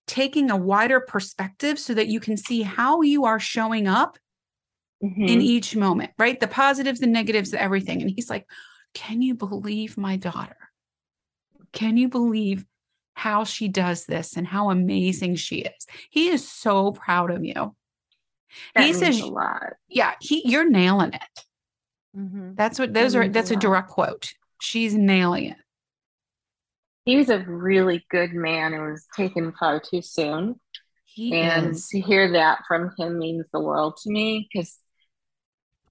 [0.07, 4.17] taking a wider perspective so that you can see how you are showing up
[5.03, 5.21] mm-hmm.
[5.21, 6.39] in each moment, right?
[6.39, 8.01] The positives and negatives, everything.
[8.01, 8.45] And he's like,
[8.95, 10.57] Can you believe my daughter?
[11.73, 12.65] Can you believe
[13.13, 15.85] how she does this and how amazing she is?
[16.09, 17.75] He is so proud of you.
[18.73, 19.73] That he says a lot.
[19.89, 21.45] Yeah, he you're nailing it.
[22.17, 22.53] Mm-hmm.
[22.55, 23.27] That's what those that are.
[23.27, 24.31] That's a, a direct quote.
[24.61, 25.57] She's nailing it.
[27.03, 30.59] He was a really good man and was taken far too soon.
[31.03, 31.87] He and is.
[31.89, 34.77] to hear that from him means the world to me because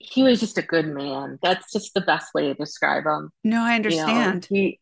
[0.04, 1.38] he was just a good man.
[1.42, 3.30] That's just the best way to describe him.
[3.42, 4.46] No, I understand.
[4.50, 4.80] You know, he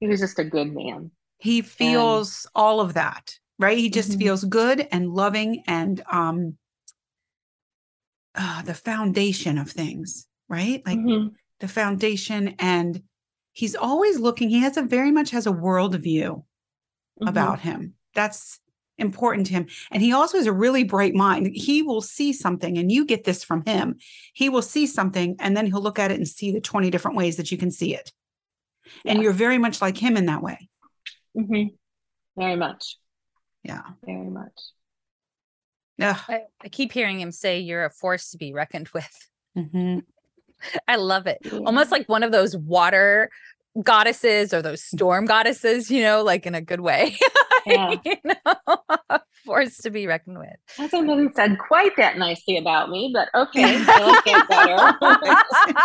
[0.00, 1.10] he was just a good man.
[1.38, 3.78] He feels and, all of that, right?
[3.78, 4.20] He just mm-hmm.
[4.20, 6.56] feels good and loving and um
[8.34, 10.80] uh, the foundation of things, right?
[10.86, 11.28] Like mm-hmm.
[11.58, 12.54] the foundation.
[12.60, 13.02] And
[13.52, 17.28] he's always looking, he has a very much has a worldview mm-hmm.
[17.28, 17.94] about him.
[18.14, 18.60] That's
[18.98, 19.66] important to him.
[19.90, 21.48] And he also has a really bright mind.
[21.54, 23.96] He will see something, and you get this from him.
[24.34, 27.16] He will see something, and then he'll look at it and see the 20 different
[27.16, 28.12] ways that you can see it.
[29.04, 29.12] Yeah.
[29.12, 30.68] And you're very much like him in that way.
[31.36, 31.74] Mm-hmm.
[32.36, 32.96] Very much.
[33.62, 33.82] Yeah.
[34.04, 34.52] Very much.
[35.98, 36.18] Yeah.
[36.28, 39.28] I, I, keep hearing him say you're a force to be reckoned with.
[39.56, 39.98] Mm-hmm.
[40.88, 41.38] I love it.
[41.42, 41.58] Yeah.
[41.58, 43.30] Almost like one of those water
[43.82, 47.16] goddesses or those storm goddesses, you know, like in a good way.
[47.66, 47.96] Yeah.
[48.02, 50.56] you know, force to be reckoned with.
[50.78, 55.76] Hasn't been said quite that nicely about me, but okay, I like that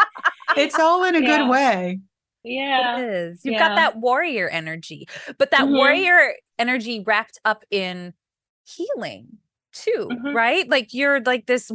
[0.55, 0.61] better.
[0.61, 1.37] it's all in a yeah.
[1.37, 1.99] good way.
[2.45, 2.99] Yeah.
[2.99, 3.41] It is.
[3.43, 3.67] You've yeah.
[3.67, 5.75] got that warrior energy, but that mm-hmm.
[5.75, 8.13] warrior energy wrapped up in
[8.63, 9.39] healing
[9.73, 10.33] too, mm-hmm.
[10.33, 10.69] right?
[10.69, 11.69] Like you're like this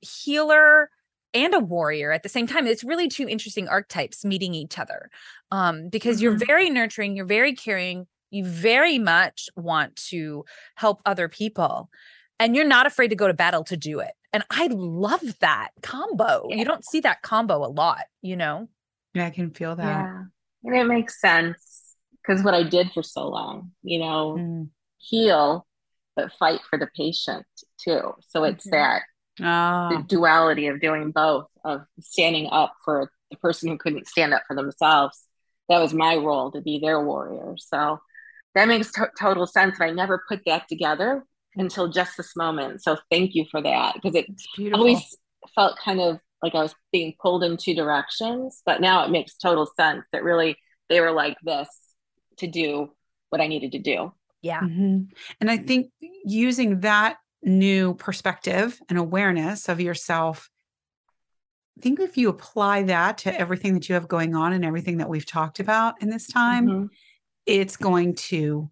[0.00, 0.90] healer
[1.34, 2.66] and a warrior at the same time.
[2.66, 5.10] It's really two interesting archetypes meeting each other.
[5.52, 6.22] Um, because mm-hmm.
[6.24, 11.90] you're very nurturing, you're very caring, you very much want to help other people,
[12.40, 14.12] and you're not afraid to go to battle to do it.
[14.32, 16.46] And I love that combo.
[16.48, 16.56] Yeah.
[16.56, 18.70] You don't see that combo a lot, you know?
[19.12, 19.84] Yeah, I can feel that.
[19.84, 20.22] Yeah.
[20.64, 24.68] And it makes sense because what I did for so long, you know, mm.
[24.96, 25.66] heal,
[26.16, 27.44] but fight for the patient
[27.78, 28.14] too.
[28.28, 29.02] So it's mm-hmm.
[29.40, 29.96] that oh.
[29.96, 34.44] the duality of doing both, of standing up for the person who couldn't stand up
[34.48, 35.22] for themselves.
[35.72, 37.54] That was my role to be their warrior.
[37.56, 37.98] So
[38.54, 39.80] that makes t- total sense.
[39.80, 41.24] I never put that together
[41.56, 42.82] until just this moment.
[42.82, 44.26] So thank you for that because it
[44.74, 45.16] always
[45.54, 49.36] felt kind of like I was being pulled in two directions, but now it makes
[49.36, 50.56] total sense that really
[50.90, 51.68] they were like this
[52.38, 52.90] to do
[53.30, 54.12] what I needed to do.
[54.42, 54.60] Yeah.
[54.60, 55.04] Mm-hmm.
[55.40, 55.90] And I think
[56.24, 60.50] using that new perspective and awareness of yourself,
[61.78, 64.98] I think if you apply that to everything that you have going on and everything
[64.98, 66.86] that we've talked about in this time, mm-hmm.
[67.46, 68.70] it's going to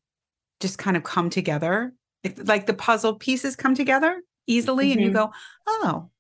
[0.61, 1.95] just kind of come together.
[2.45, 4.93] like the puzzle pieces come together easily, mm-hmm.
[4.93, 5.17] and you mm-hmm.
[5.17, 5.33] go,
[5.67, 6.11] oh,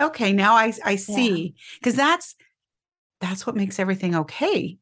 [0.00, 2.06] okay now i i see because yeah.
[2.06, 2.36] that's
[3.20, 4.78] that's what makes everything okay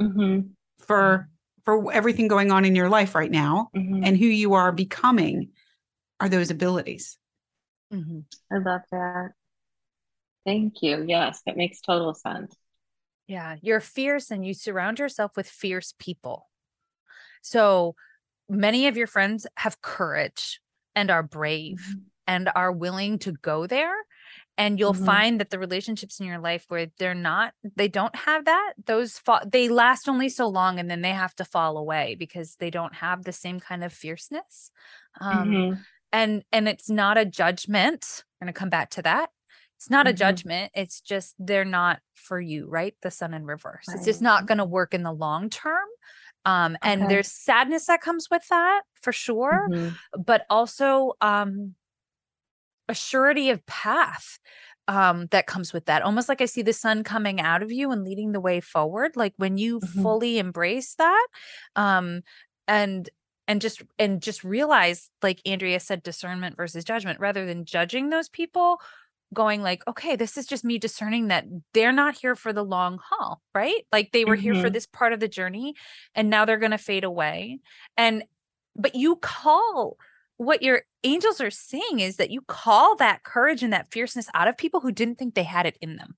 [0.00, 0.40] mm-hmm.
[0.78, 1.28] for
[1.64, 4.02] for everything going on in your life right now mm-hmm.
[4.04, 5.50] and who you are becoming
[6.20, 7.18] are those abilities
[7.92, 8.20] mm-hmm.
[8.52, 9.30] i love that
[10.48, 12.56] thank you yes that makes total sense
[13.26, 16.48] yeah you're fierce and you surround yourself with fierce people
[17.42, 17.94] so
[18.48, 20.60] many of your friends have courage
[20.94, 22.00] and are brave mm-hmm.
[22.26, 23.94] and are willing to go there
[24.56, 25.04] and you'll mm-hmm.
[25.04, 29.18] find that the relationships in your life where they're not they don't have that those
[29.18, 32.70] fa- they last only so long and then they have to fall away because they
[32.70, 34.70] don't have the same kind of fierceness
[35.20, 35.80] um, mm-hmm.
[36.10, 39.28] and and it's not a judgment i'm going to come back to that
[39.78, 40.14] it's not mm-hmm.
[40.14, 43.96] a judgment it's just they're not for you right the sun in reverse right.
[43.96, 45.86] it's just not going to work in the long term
[46.44, 47.14] um, and okay.
[47.14, 49.94] there's sadness that comes with that for sure mm-hmm.
[50.20, 51.74] but also um
[52.88, 54.38] a surety of path
[54.88, 56.02] um, that comes with that.
[56.02, 59.16] Almost like I see the sun coming out of you and leading the way forward.
[59.16, 60.02] Like when you mm-hmm.
[60.02, 61.26] fully embrace that,
[61.76, 62.22] um,
[62.66, 63.08] and
[63.46, 68.30] and just and just realize, like Andrea said, discernment versus judgment, rather than judging those
[68.30, 68.78] people,
[69.34, 72.98] going like, okay, this is just me discerning that they're not here for the long
[73.02, 73.84] haul, right?
[73.92, 74.42] Like they were mm-hmm.
[74.42, 74.72] here for mm-hmm.
[74.72, 75.74] this part of the journey,
[76.14, 77.60] and now they're going to fade away.
[77.96, 78.24] And
[78.76, 79.96] but you call
[80.36, 84.48] what your angels are saying is that you call that courage and that fierceness out
[84.48, 86.16] of people who didn't think they had it in them.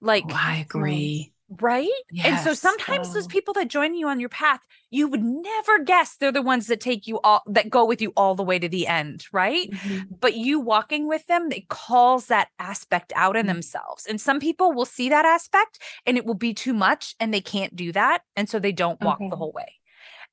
[0.00, 1.33] Like, oh, I agree.
[1.60, 1.88] Right.
[2.10, 2.26] Yes.
[2.26, 3.14] And so sometimes oh.
[3.14, 6.66] those people that join you on your path, you would never guess they're the ones
[6.68, 9.26] that take you all that go with you all the way to the end.
[9.32, 9.70] Right.
[9.70, 10.14] Mm-hmm.
[10.20, 13.54] But you walking with them, it calls that aspect out in mm-hmm.
[13.54, 14.06] themselves.
[14.06, 17.40] And some people will see that aspect and it will be too much and they
[17.40, 18.22] can't do that.
[18.36, 19.30] And so they don't walk okay.
[19.30, 19.74] the whole way.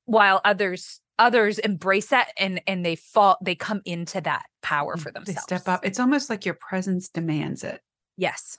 [0.05, 5.11] While others others embrace that and and they fall they come into that power for
[5.11, 7.79] themselves they step up it's almost like your presence demands it
[8.17, 8.57] yes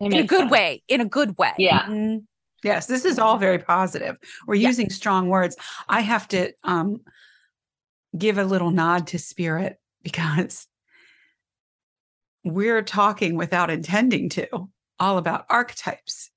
[0.00, 0.50] in a good sense.
[0.50, 2.18] way in a good way yeah mm-hmm.
[2.64, 4.68] yes this is all very positive we're yeah.
[4.68, 5.56] using strong words
[5.88, 7.00] i have to um
[8.16, 10.66] give a little nod to spirit because
[12.44, 14.46] we're talking without intending to
[14.98, 16.30] all about archetypes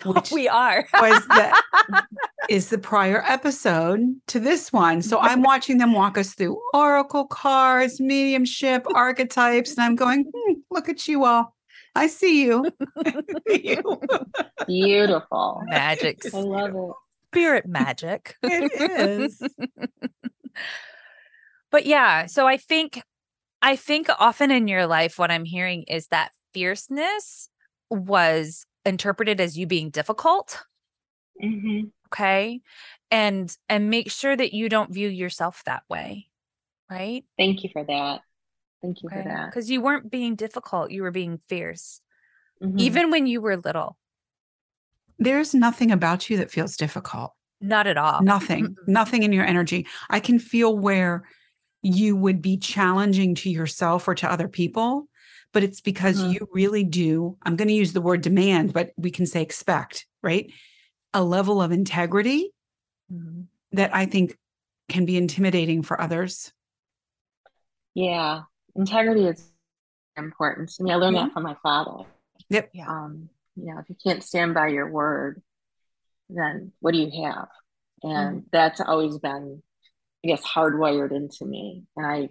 [0.04, 1.62] which we are was the
[2.48, 5.02] is the prior episode to this one.
[5.02, 10.54] So I'm watching them walk us through oracle cards, mediumship, archetypes, and I'm going, hmm,
[10.70, 11.53] look at you all.
[11.94, 12.70] I see you.
[14.66, 15.62] Beautiful.
[15.66, 16.22] Magic.
[16.32, 16.92] I love it.
[17.32, 18.36] Spirit magic.
[18.42, 19.42] it is.
[21.70, 23.02] but yeah, so I think
[23.62, 27.48] I think often in your life what I'm hearing is that fierceness
[27.90, 30.62] was interpreted as you being difficult.
[31.42, 31.88] Mm-hmm.
[32.08, 32.60] Okay.
[33.10, 36.28] And and make sure that you don't view yourself that way.
[36.90, 37.24] Right.
[37.38, 38.20] Thank you for that.
[38.84, 39.22] Thank you okay.
[39.22, 39.46] for that.
[39.46, 42.02] Because you weren't being difficult, you were being fierce.
[42.62, 42.78] Mm-hmm.
[42.78, 43.96] Even when you were little.
[45.18, 47.32] There's nothing about you that feels difficult.
[47.60, 48.22] Not at all.
[48.22, 48.88] Nothing, Mm-mm.
[48.88, 49.86] nothing in your energy.
[50.10, 51.26] I can feel where
[51.82, 55.08] you would be challenging to yourself or to other people,
[55.52, 56.32] but it's because mm-hmm.
[56.32, 57.38] you really do.
[57.42, 60.52] I'm going to use the word demand, but we can say expect, right?
[61.14, 62.50] A level of integrity
[63.10, 63.42] mm-hmm.
[63.72, 64.36] that I think
[64.90, 66.52] can be intimidating for others.
[67.94, 68.42] Yeah,
[68.76, 69.50] integrity is
[70.16, 70.92] important to me.
[70.92, 71.26] I learned mm-hmm.
[71.26, 72.04] that from my father.
[72.50, 72.70] Yep.
[72.86, 75.42] Um, you know, if you can't stand by your word,
[76.28, 77.48] then what do you have?
[78.02, 78.44] And mm.
[78.52, 79.62] that's always been,
[80.24, 81.84] I guess, hardwired into me.
[81.96, 82.28] And I,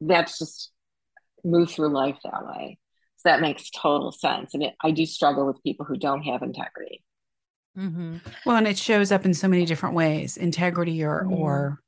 [0.00, 0.70] that's just
[1.44, 2.78] move through life that way.
[3.16, 4.54] So that makes total sense.
[4.54, 7.02] And it, I do struggle with people who don't have integrity.
[7.78, 8.16] Mm-hmm.
[8.44, 11.32] Well, and it shows up in so many different ways integrity or, mm.
[11.32, 11.80] or,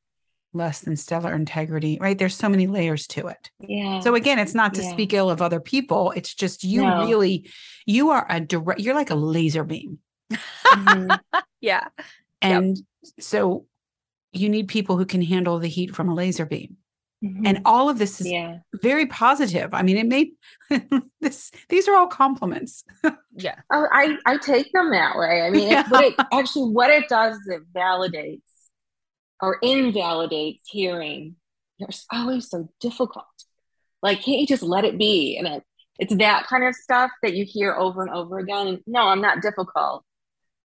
[0.54, 2.18] less than stellar integrity, right?
[2.18, 3.50] There's so many layers to it.
[3.60, 4.00] Yeah.
[4.00, 4.92] So again, it's not to yeah.
[4.92, 6.10] speak ill of other people.
[6.12, 7.06] It's just you no.
[7.06, 7.50] really,
[7.86, 9.98] you are a direct, you're like a laser beam.
[10.30, 11.12] Mm-hmm.
[11.60, 11.88] yeah.
[12.40, 13.12] And yep.
[13.20, 13.66] so
[14.32, 16.76] you need people who can handle the heat from a laser beam.
[17.24, 17.46] Mm-hmm.
[17.46, 18.58] And all of this is yeah.
[18.82, 19.72] very positive.
[19.72, 20.32] I mean, it may
[21.20, 22.84] this these are all compliments.
[23.36, 23.60] yeah.
[23.72, 25.42] Oh, I I take them that way.
[25.42, 25.80] I mean, yeah.
[25.80, 28.40] it, but it actually what it does is it validates
[29.42, 31.36] or invalidates hearing.
[31.76, 33.26] You're always so difficult.
[34.02, 35.36] Like, can't you just let it be?
[35.36, 35.62] And it,
[35.98, 38.80] it's that kind of stuff that you hear over and over again.
[38.86, 40.04] No, I'm not difficult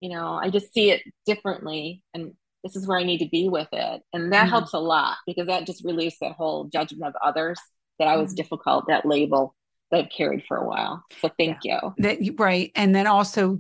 [0.05, 3.49] you know i just see it differently and this is where i need to be
[3.49, 4.51] with it and that mm-hmm.
[4.51, 7.59] helps a lot because that just released that whole judgment of others
[7.99, 8.37] that i was mm-hmm.
[8.37, 9.55] difficult that label
[9.91, 11.81] that i've carried for a while so thank yeah.
[11.83, 13.59] you that right and then also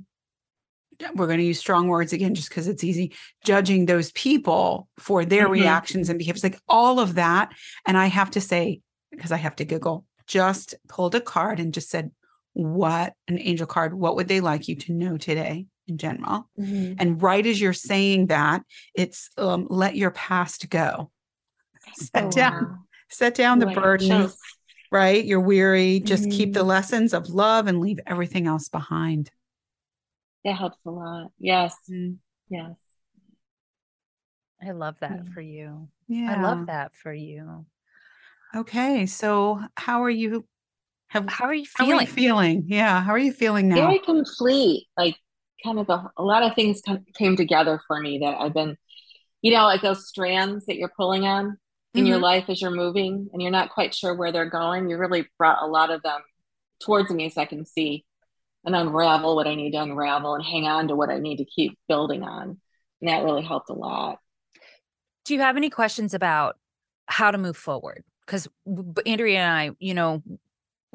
[1.15, 3.13] we're going to use strong words again just because it's easy
[3.45, 5.53] judging those people for their mm-hmm.
[5.53, 7.53] reactions and behaviors like all of that
[7.87, 8.81] and i have to say
[9.11, 12.11] because i have to giggle just pulled a card and just said
[12.53, 16.49] what an angel card what would they like you to know today in general.
[16.59, 16.95] Mm-hmm.
[16.99, 18.63] And right as you're saying that,
[18.95, 21.11] it's um, let your past go.
[21.95, 22.79] Set oh, down, wow.
[23.11, 24.31] set down the burden,
[24.91, 25.23] right?
[25.23, 26.01] You're weary.
[26.01, 26.33] Just mm-hmm.
[26.33, 26.71] keep the mm-hmm.
[26.71, 29.31] lessons of love and leave everything else behind.
[30.45, 31.29] That helps a lot.
[31.39, 31.75] Yes.
[31.91, 32.15] Mm-hmm.
[32.51, 32.77] Yes.
[34.63, 35.33] I love that yeah.
[35.33, 35.89] for you.
[36.09, 36.37] Yeah.
[36.37, 37.67] I love that for you.
[38.55, 39.07] Okay.
[39.07, 40.47] So how are you?
[41.09, 41.91] Have, how are you feeling?
[41.93, 42.65] How are you feeling?
[42.67, 43.01] Yeah.
[43.03, 43.77] How are you feeling now?
[43.77, 44.87] Very complete.
[44.97, 45.17] Like
[45.63, 46.83] kind of a, a lot of things
[47.17, 48.77] came together for me that I've been,
[49.43, 51.57] you know, like those strands that you're pulling on
[51.95, 52.07] in mm-hmm.
[52.07, 54.89] your life as you're moving and you're not quite sure where they're going.
[54.89, 56.21] You really brought a lot of them
[56.83, 58.05] towards me so I can see
[58.65, 61.45] and unravel what I need to unravel and hang on to what I need to
[61.45, 62.59] keep building on.
[63.01, 64.19] And that really helped a lot.
[65.25, 66.57] Do you have any questions about
[67.07, 68.05] how to move forward?
[68.27, 68.49] Because
[69.07, 70.23] Andrea and I, you know,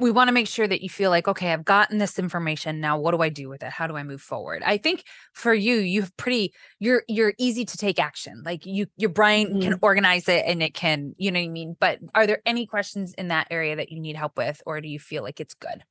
[0.00, 2.98] we want to make sure that you feel like okay i've gotten this information now
[2.98, 5.04] what do i do with it how do i move forward i think
[5.34, 9.48] for you you have pretty you're you're easy to take action like you your brain
[9.48, 9.60] mm-hmm.
[9.60, 12.66] can organize it and it can you know what i mean but are there any
[12.66, 15.54] questions in that area that you need help with or do you feel like it's
[15.54, 15.84] good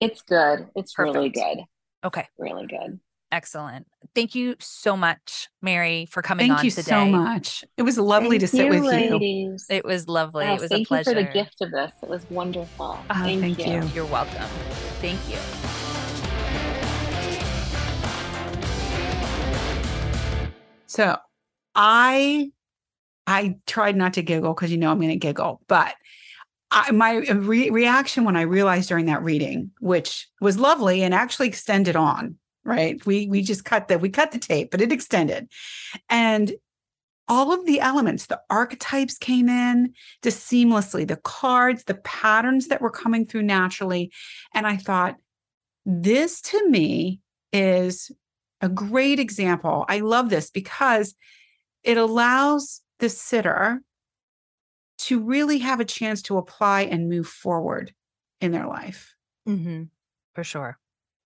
[0.00, 1.14] it's good it's Perfect.
[1.14, 1.58] really good
[2.04, 3.00] okay really good
[3.34, 3.88] Excellent.
[4.14, 6.82] Thank you so much, Mary, for coming thank on today.
[6.82, 7.64] Thank you so much.
[7.76, 9.66] It was lovely thank to sit you, with ladies.
[9.68, 9.76] you.
[9.76, 10.44] It was lovely.
[10.44, 11.14] Yes, it was a pleasure.
[11.14, 11.90] Thank you for the gift of this.
[12.00, 12.96] It was wonderful.
[13.10, 13.72] Oh, thank, thank you.
[13.72, 13.90] you.
[13.92, 14.46] You're welcome.
[15.00, 15.38] Thank you.
[20.86, 21.16] So,
[21.74, 22.52] I
[23.26, 25.92] I tried not to giggle because you know I'm going to giggle, but
[26.74, 31.14] I, my uh, re- reaction when I realized during that reading, which was lovely and
[31.14, 33.04] actually extended on, right?
[33.06, 35.48] We we just cut the we cut the tape, but it extended.
[36.10, 36.52] And
[37.28, 42.82] all of the elements, the archetypes came in just seamlessly, the cards, the patterns that
[42.82, 44.12] were coming through naturally.
[44.52, 45.16] And I thought,
[45.86, 47.20] this to me
[47.52, 48.10] is
[48.60, 49.86] a great example.
[49.88, 51.14] I love this because
[51.82, 53.80] it allows the sitter
[55.06, 57.92] to really have a chance to apply and move forward
[58.40, 59.14] in their life.
[59.48, 59.84] Mm-hmm.
[60.34, 60.78] For sure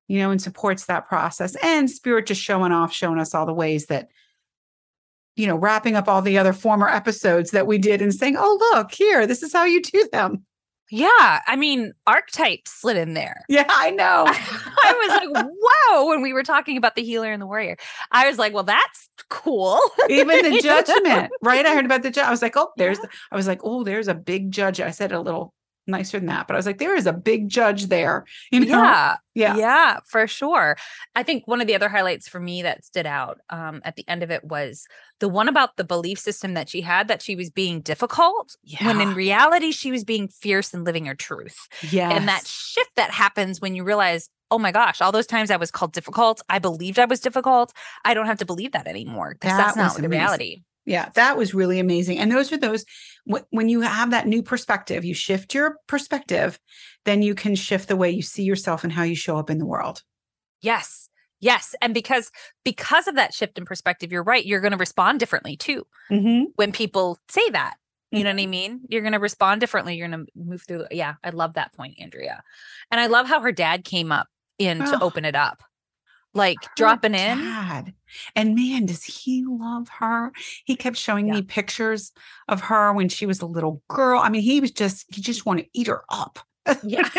[0.08, 1.54] you know, and supports that process.
[1.62, 4.08] And Spirit just showing off, showing us all the ways that,
[5.36, 8.72] you know, wrapping up all the other former episodes that we did and saying, oh,
[8.72, 10.44] look, here, this is how you do them.
[10.90, 11.40] Yeah.
[11.46, 13.42] I mean, archetype slid in there.
[13.48, 14.24] Yeah, I know.
[14.28, 17.76] I was like, whoa, when we were talking about the healer and the warrior.
[18.10, 19.80] I was like, well, that's cool.
[20.08, 21.66] Even the judgment, right?
[21.66, 22.24] I heard about the judge.
[22.24, 23.10] I was like, oh, there's, yeah.
[23.30, 24.80] I was like, oh, there's a big judge.
[24.80, 25.54] I said a little
[25.88, 26.46] nicer than that.
[26.46, 28.24] But I was like, there is a big judge there.
[28.50, 28.66] You know?
[28.66, 29.16] Yeah.
[29.34, 29.56] Yeah.
[29.56, 30.76] Yeah, for sure.
[31.14, 34.08] I think one of the other highlights for me that stood out um, at the
[34.08, 34.86] end of it was
[35.20, 38.86] the one about the belief system that she had that she was being difficult yeah.
[38.86, 41.68] when in reality she was being fierce and living her truth.
[41.90, 42.10] Yeah.
[42.10, 45.56] And that shift that happens when you realize oh my gosh, all those times I
[45.56, 47.72] was called difficult, I believed I was difficult.
[48.04, 50.10] I don't have to believe that anymore because That that's not the amazing.
[50.10, 50.62] reality.
[50.88, 52.18] Yeah, that was really amazing.
[52.18, 52.84] And those are those
[53.30, 56.58] wh- when you have that new perspective, you shift your perspective,
[57.04, 59.58] then you can shift the way you see yourself and how you show up in
[59.58, 60.02] the world.
[60.62, 61.08] Yes.
[61.40, 61.74] Yes.
[61.80, 62.30] And because
[62.64, 64.44] because of that shift in perspective, you're right.
[64.44, 65.86] You're going to respond differently too.
[66.10, 66.44] Mm-hmm.
[66.56, 67.74] when people say that.
[68.10, 68.80] You know what I mean?
[68.88, 69.96] You're going to respond differently.
[69.96, 70.86] You're going to move through.
[70.90, 72.42] Yeah, I love that point, Andrea.
[72.90, 74.26] And I love how her dad came up
[74.58, 74.98] in to Oh.
[75.02, 75.62] open it up,
[76.38, 77.38] like Her dropping in.
[77.38, 77.92] dad.
[78.34, 80.32] And man, does he love her?
[80.64, 81.34] He kept showing Yeah.
[81.34, 82.12] me pictures
[82.48, 84.18] of her when she was a little girl.
[84.20, 86.38] I mean, he was just, he just wanted to eat her up.
[86.82, 87.08] Yeah.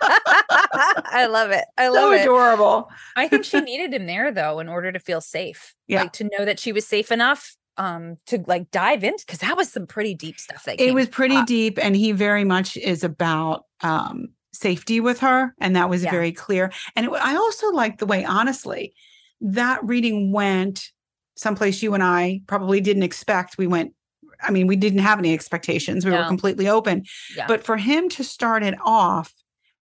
[0.00, 1.64] I love it.
[1.76, 2.18] I so love it.
[2.18, 2.90] So adorable.
[3.16, 5.74] I think she needed him there though, in order to feel safe.
[5.86, 6.02] Yeah.
[6.02, 9.56] Like to know that she was safe enough um to like dive into because that
[9.56, 11.46] was some pretty deep stuff that It was pretty up.
[11.46, 16.10] deep, and he very much is about um, safety with her, and that was Yeah.
[16.10, 16.72] very clear.
[16.96, 18.94] And it, I also like the way, honestly,
[19.40, 20.90] that reading went
[21.36, 23.58] someplace you and I probably didn't expect.
[23.58, 23.92] We went.
[24.40, 26.04] I mean, we didn't have any expectations.
[26.04, 27.04] We were completely open.
[27.36, 27.46] Yeah.
[27.48, 29.32] But for him to start it off,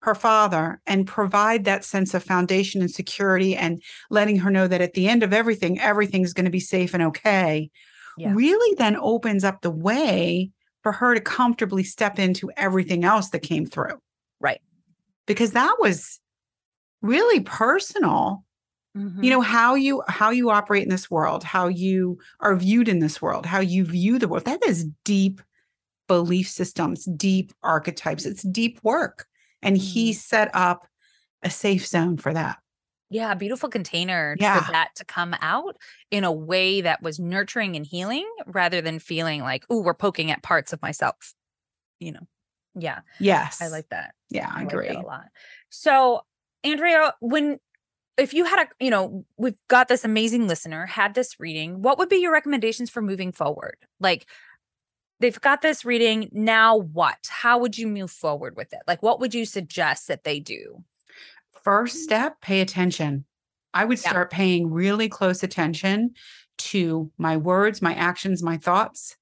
[0.00, 4.80] her father, and provide that sense of foundation and security and letting her know that
[4.80, 7.70] at the end of everything, everything's going to be safe and okay,
[8.16, 8.32] Yeah.
[8.34, 10.50] really then opens up the way
[10.82, 13.98] for her to comfortably step into everything else that came through.
[15.26, 16.20] Because that was
[17.02, 18.44] really personal
[19.22, 19.30] you Mhm.
[19.30, 23.22] know how you how you operate in this world how you are viewed in this
[23.22, 25.40] world how you view the world that is deep
[26.08, 29.26] belief systems deep archetypes it's deep work
[29.62, 30.14] and he Mhm.
[30.14, 30.88] set up
[31.42, 32.58] a safe zone for that
[33.08, 34.60] yeah, a beautiful container Yeah.
[34.60, 35.76] for that to come out
[36.10, 40.30] in a way that was nurturing and healing rather than feeling like, oh, we're poking
[40.32, 41.34] at parts of myself.
[42.00, 42.28] You know.
[42.78, 44.14] Yeah, yes I like that.
[44.30, 45.26] yeah i I agree that a lot.
[45.70, 46.22] So,
[46.62, 47.58] Andrea, when
[48.18, 51.98] if you had a, you know, we've got this amazing listener, had this reading, what
[51.98, 53.76] would be your recommendations for moving forward?
[54.00, 54.26] Like
[55.20, 57.18] they've got this reading, now what?
[57.28, 58.80] How would you move forward with it?
[58.86, 60.82] Like what would you suggest that they do?
[61.64, 63.24] first step pay attention
[63.74, 64.10] i would Yeah.
[64.10, 66.10] start paying really close attention
[66.58, 69.16] to my words my actions my thoughts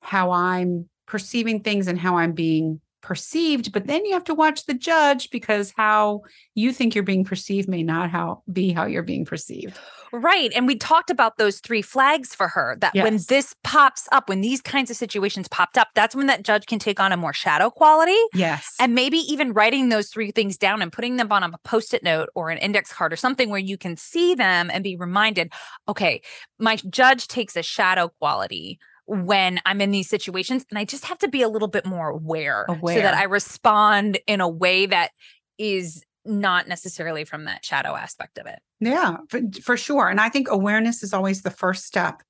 [0.00, 4.66] how i'm perceiving things and how i'm being perceived but then you have to watch
[4.66, 6.22] the judge because how
[6.54, 9.78] you think you're being perceived may not how be how you're being perceived
[10.12, 10.52] Right.
[10.54, 14.42] And we talked about those three flags for her that when this pops up, when
[14.42, 17.32] these kinds of situations popped up, that's when that judge can take on a more
[17.32, 18.18] shadow quality.
[18.34, 21.94] yes And maybe even writing those three things down and putting them on a post
[21.94, 24.96] it note or an index card or something where you can see them and be
[24.96, 25.50] reminded
[25.88, 26.20] okay,
[26.58, 28.78] my judge takes a shadow quality
[29.12, 30.64] when I'm in these situations.
[30.70, 34.18] And I just have to be a little bit more aware, so that I respond
[34.26, 35.10] in a way that
[35.58, 38.60] is not necessarily from that shadow aspect of it.
[38.80, 42.22] yeah for, for sure and i think awareness is always the first step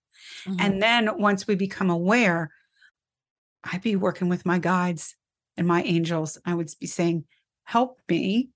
[0.46, 0.56] Mm-hmm.
[0.60, 2.50] And then once we become aware,
[3.64, 5.16] I'd be working with my guides
[5.56, 6.38] and my angels.
[6.44, 7.24] I would be saying,
[7.64, 8.50] help me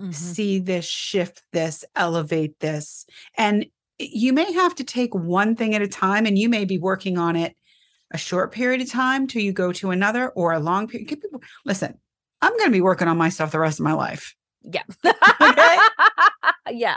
[0.00, 0.14] Mhm.
[0.14, 3.04] see this, shift this, elevate this.
[3.36, 3.66] And
[3.98, 7.18] you may have to take one thing at a time and you may be working
[7.18, 7.56] on it
[8.10, 11.08] a short period of time till you go to another or a long period.
[11.08, 11.98] People- Listen,
[12.40, 14.34] I'm going to be working on myself the rest of my life.
[14.62, 14.82] Yeah.
[15.04, 15.76] Okay.
[16.70, 16.96] yeah.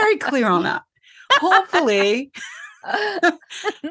[0.00, 0.82] Very clear on that.
[1.32, 2.30] Hopefully,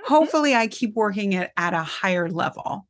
[0.05, 2.87] hopefully I keep working it at a higher level.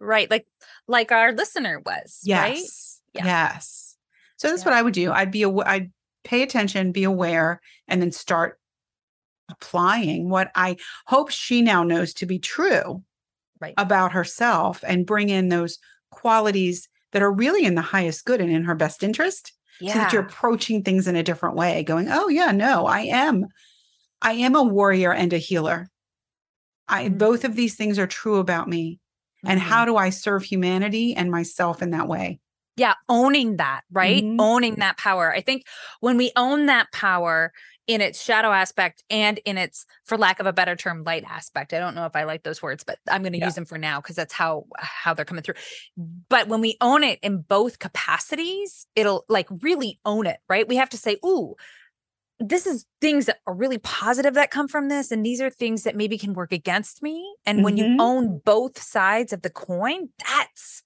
[0.00, 0.30] right.
[0.30, 0.46] Like
[0.88, 2.20] like our listener was.
[2.28, 2.56] Right.
[2.56, 3.00] Yes.
[3.12, 3.24] Yeah.
[3.24, 3.96] Yes.
[4.36, 4.66] So that's Yeah.
[4.70, 5.12] what I would do.
[5.12, 5.90] I'd be aw- I'd
[6.24, 8.58] pay attention, be aware, and then start
[9.48, 10.76] applying what I
[11.06, 13.02] hope she now knows to be true
[13.58, 13.74] Right.
[13.78, 15.78] about herself and bring in those
[16.10, 19.94] qualities that are really in the highest good and in her best interest yeah.
[19.94, 23.46] so that you're approaching things in a different way going oh yeah no i am
[24.20, 25.88] i am a warrior and a healer
[26.88, 27.18] i Mhm.
[27.18, 29.00] both of these things are true about me
[29.44, 29.64] and Mhm.
[29.64, 32.38] how do i serve humanity and myself in that way
[32.76, 34.36] yeah owning that right Mhm.
[34.38, 35.64] owning that power i think
[36.00, 37.52] when we own that power
[37.86, 41.72] in its shadow aspect and in its for lack of a better term light aspect
[41.72, 43.44] i don't know if i like those words but i'm going to Yeah.
[43.46, 45.54] use them for now because that's how how they're coming through
[46.28, 50.76] but when we own it in both capacities it'll like really own it right we
[50.76, 51.54] have to say ooh
[52.38, 55.84] this is things that are really positive that come from this and these are things
[55.84, 57.96] that maybe can work against me and when you Mhm.
[57.98, 60.82] own both sides of the coin that's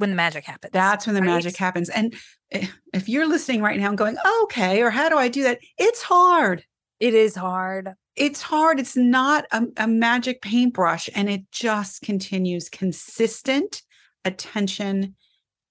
[0.00, 2.14] when the magic happens that's when the magic happens and
[2.50, 6.02] if you're listening right now and going okay or how do i do that it's
[6.02, 6.64] hard
[6.98, 7.94] It is hard.
[8.16, 13.82] it's hard it's not a, a magic paintbrush and it just continues consistent
[14.24, 15.14] attention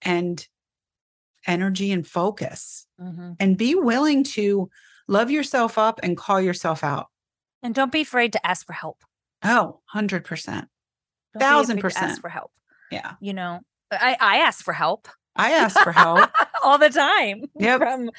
[0.01, 0.47] and
[1.47, 3.31] energy and focus mm-hmm.
[3.39, 4.69] and be willing to
[5.07, 7.07] love yourself up and call yourself out.
[7.61, 9.03] And don't be afraid to ask for help.
[9.43, 10.67] Oh, 100%.
[11.37, 12.11] Thousand percent.
[12.11, 12.51] Ask for help.
[12.91, 13.13] Yeah.
[13.19, 13.59] You know,
[13.91, 15.07] I, I ask for help.
[15.35, 16.29] I ask for help
[16.63, 17.79] all the time yep.
[17.79, 18.09] from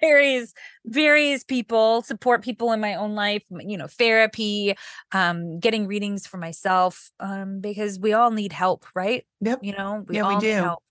[0.00, 0.54] various
[0.86, 4.76] various people, support people in my own life, you know, therapy,
[5.12, 9.26] um, getting readings for myself, um, because we all need help, right?
[9.40, 9.60] Yep.
[9.62, 10.52] You know, we yeah, all we do.
[10.52, 10.82] help.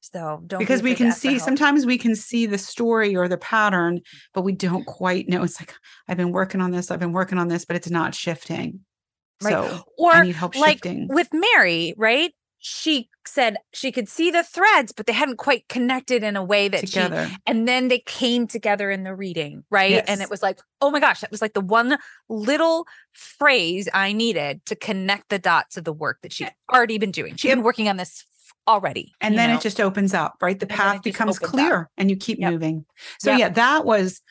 [0.00, 3.38] So don't because be we can see sometimes we can see the story or the
[3.38, 4.00] pattern,
[4.34, 5.42] but we don't quite know.
[5.42, 5.74] It's like
[6.06, 8.80] I've been working on this, I've been working on this, but it's not shifting.
[9.42, 9.52] Right.
[9.52, 11.08] So or I need help like shifting.
[11.08, 12.32] with Mary, right?
[12.66, 16.66] She said she could see the threads, but they hadn't quite connected in a way
[16.66, 17.26] that together.
[17.28, 19.90] she and then they came together in the reading, right?
[19.90, 20.06] Yes.
[20.08, 21.98] And it was like, oh my gosh, that was like the one
[22.30, 27.10] little phrase I needed to connect the dots of the work that she'd already been
[27.10, 27.36] doing.
[27.36, 27.58] She'd yep.
[27.58, 28.24] been working on this
[28.66, 29.12] already.
[29.20, 29.56] And then know?
[29.56, 30.58] it just opens up, right?
[30.58, 31.88] The and path becomes clear up.
[31.98, 32.50] and you keep yep.
[32.50, 32.86] moving.
[33.20, 33.40] So yep.
[33.40, 34.22] yeah, that was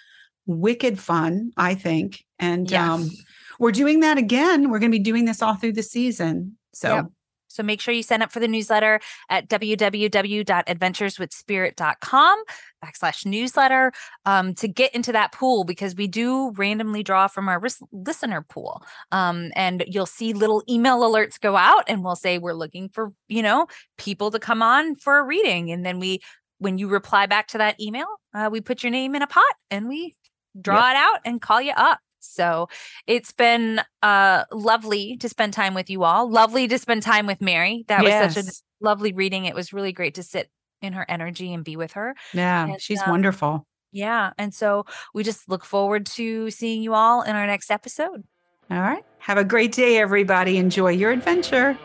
[0.48, 2.26] wicked fun, I think.
[2.40, 2.82] And yes.
[2.82, 3.12] um
[3.60, 4.72] we're doing that again.
[4.72, 6.58] We're going to be doing this all through the season.
[6.74, 7.12] So
[7.54, 12.44] so make sure you sign up for the newsletter at www.adventureswithspirit.com
[12.84, 13.92] backslash newsletter
[14.26, 18.42] um, to get into that pool because we do randomly draw from our ris- listener
[18.42, 18.84] pool.
[19.12, 23.14] Um, and you'll see little email alerts go out and we'll say we're looking for,
[23.28, 25.72] you know, people to come on for a reading.
[25.72, 26.20] And then we,
[26.60, 29.44] when you reply back to that email, uh, we put your name in a pot
[29.70, 30.16] and we
[30.60, 30.96] draw yep.
[30.96, 32.00] it out and call you up.
[32.24, 32.70] So
[33.08, 36.30] it's been uh lovely to spend time with you all.
[36.30, 37.86] Lovely to spend time with Mary.
[37.88, 38.36] That yes.
[38.36, 39.46] was such a lovely reading.
[39.46, 40.50] It was really great to sit
[40.82, 42.16] in her energy and be with her.
[42.34, 43.66] Yeah, and, she's um, wonderful.
[43.94, 44.32] Yeah.
[44.38, 48.24] And so we just look forward to seeing you all in our next episode.
[48.70, 49.06] All right.
[49.20, 50.58] Have a great day, everybody.
[50.58, 51.78] Enjoy your adventure.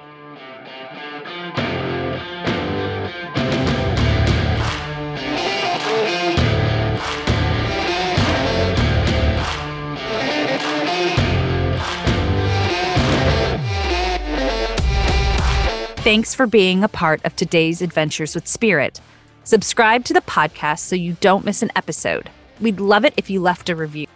[16.09, 18.99] Thanks for being a part of today's Adventures with Spirit.
[19.45, 22.31] Subscribe to the podcast so you don't miss an episode.
[22.63, 24.07] We'd love it if you left a review.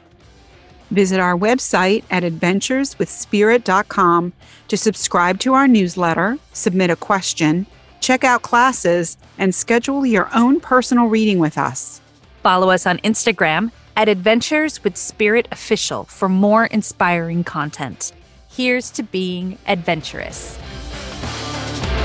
[0.90, 4.32] Visit our website at adventureswithspirit.com
[4.68, 7.66] to subscribe to our newsletter, submit a question,
[8.00, 12.00] check out classes, and schedule your own personal reading with us.
[12.42, 18.14] Follow us on Instagram at Adventures with Spirit Official for more inspiring content.
[18.48, 20.58] Here's to being adventurous.
[21.74, 22.01] Thank you.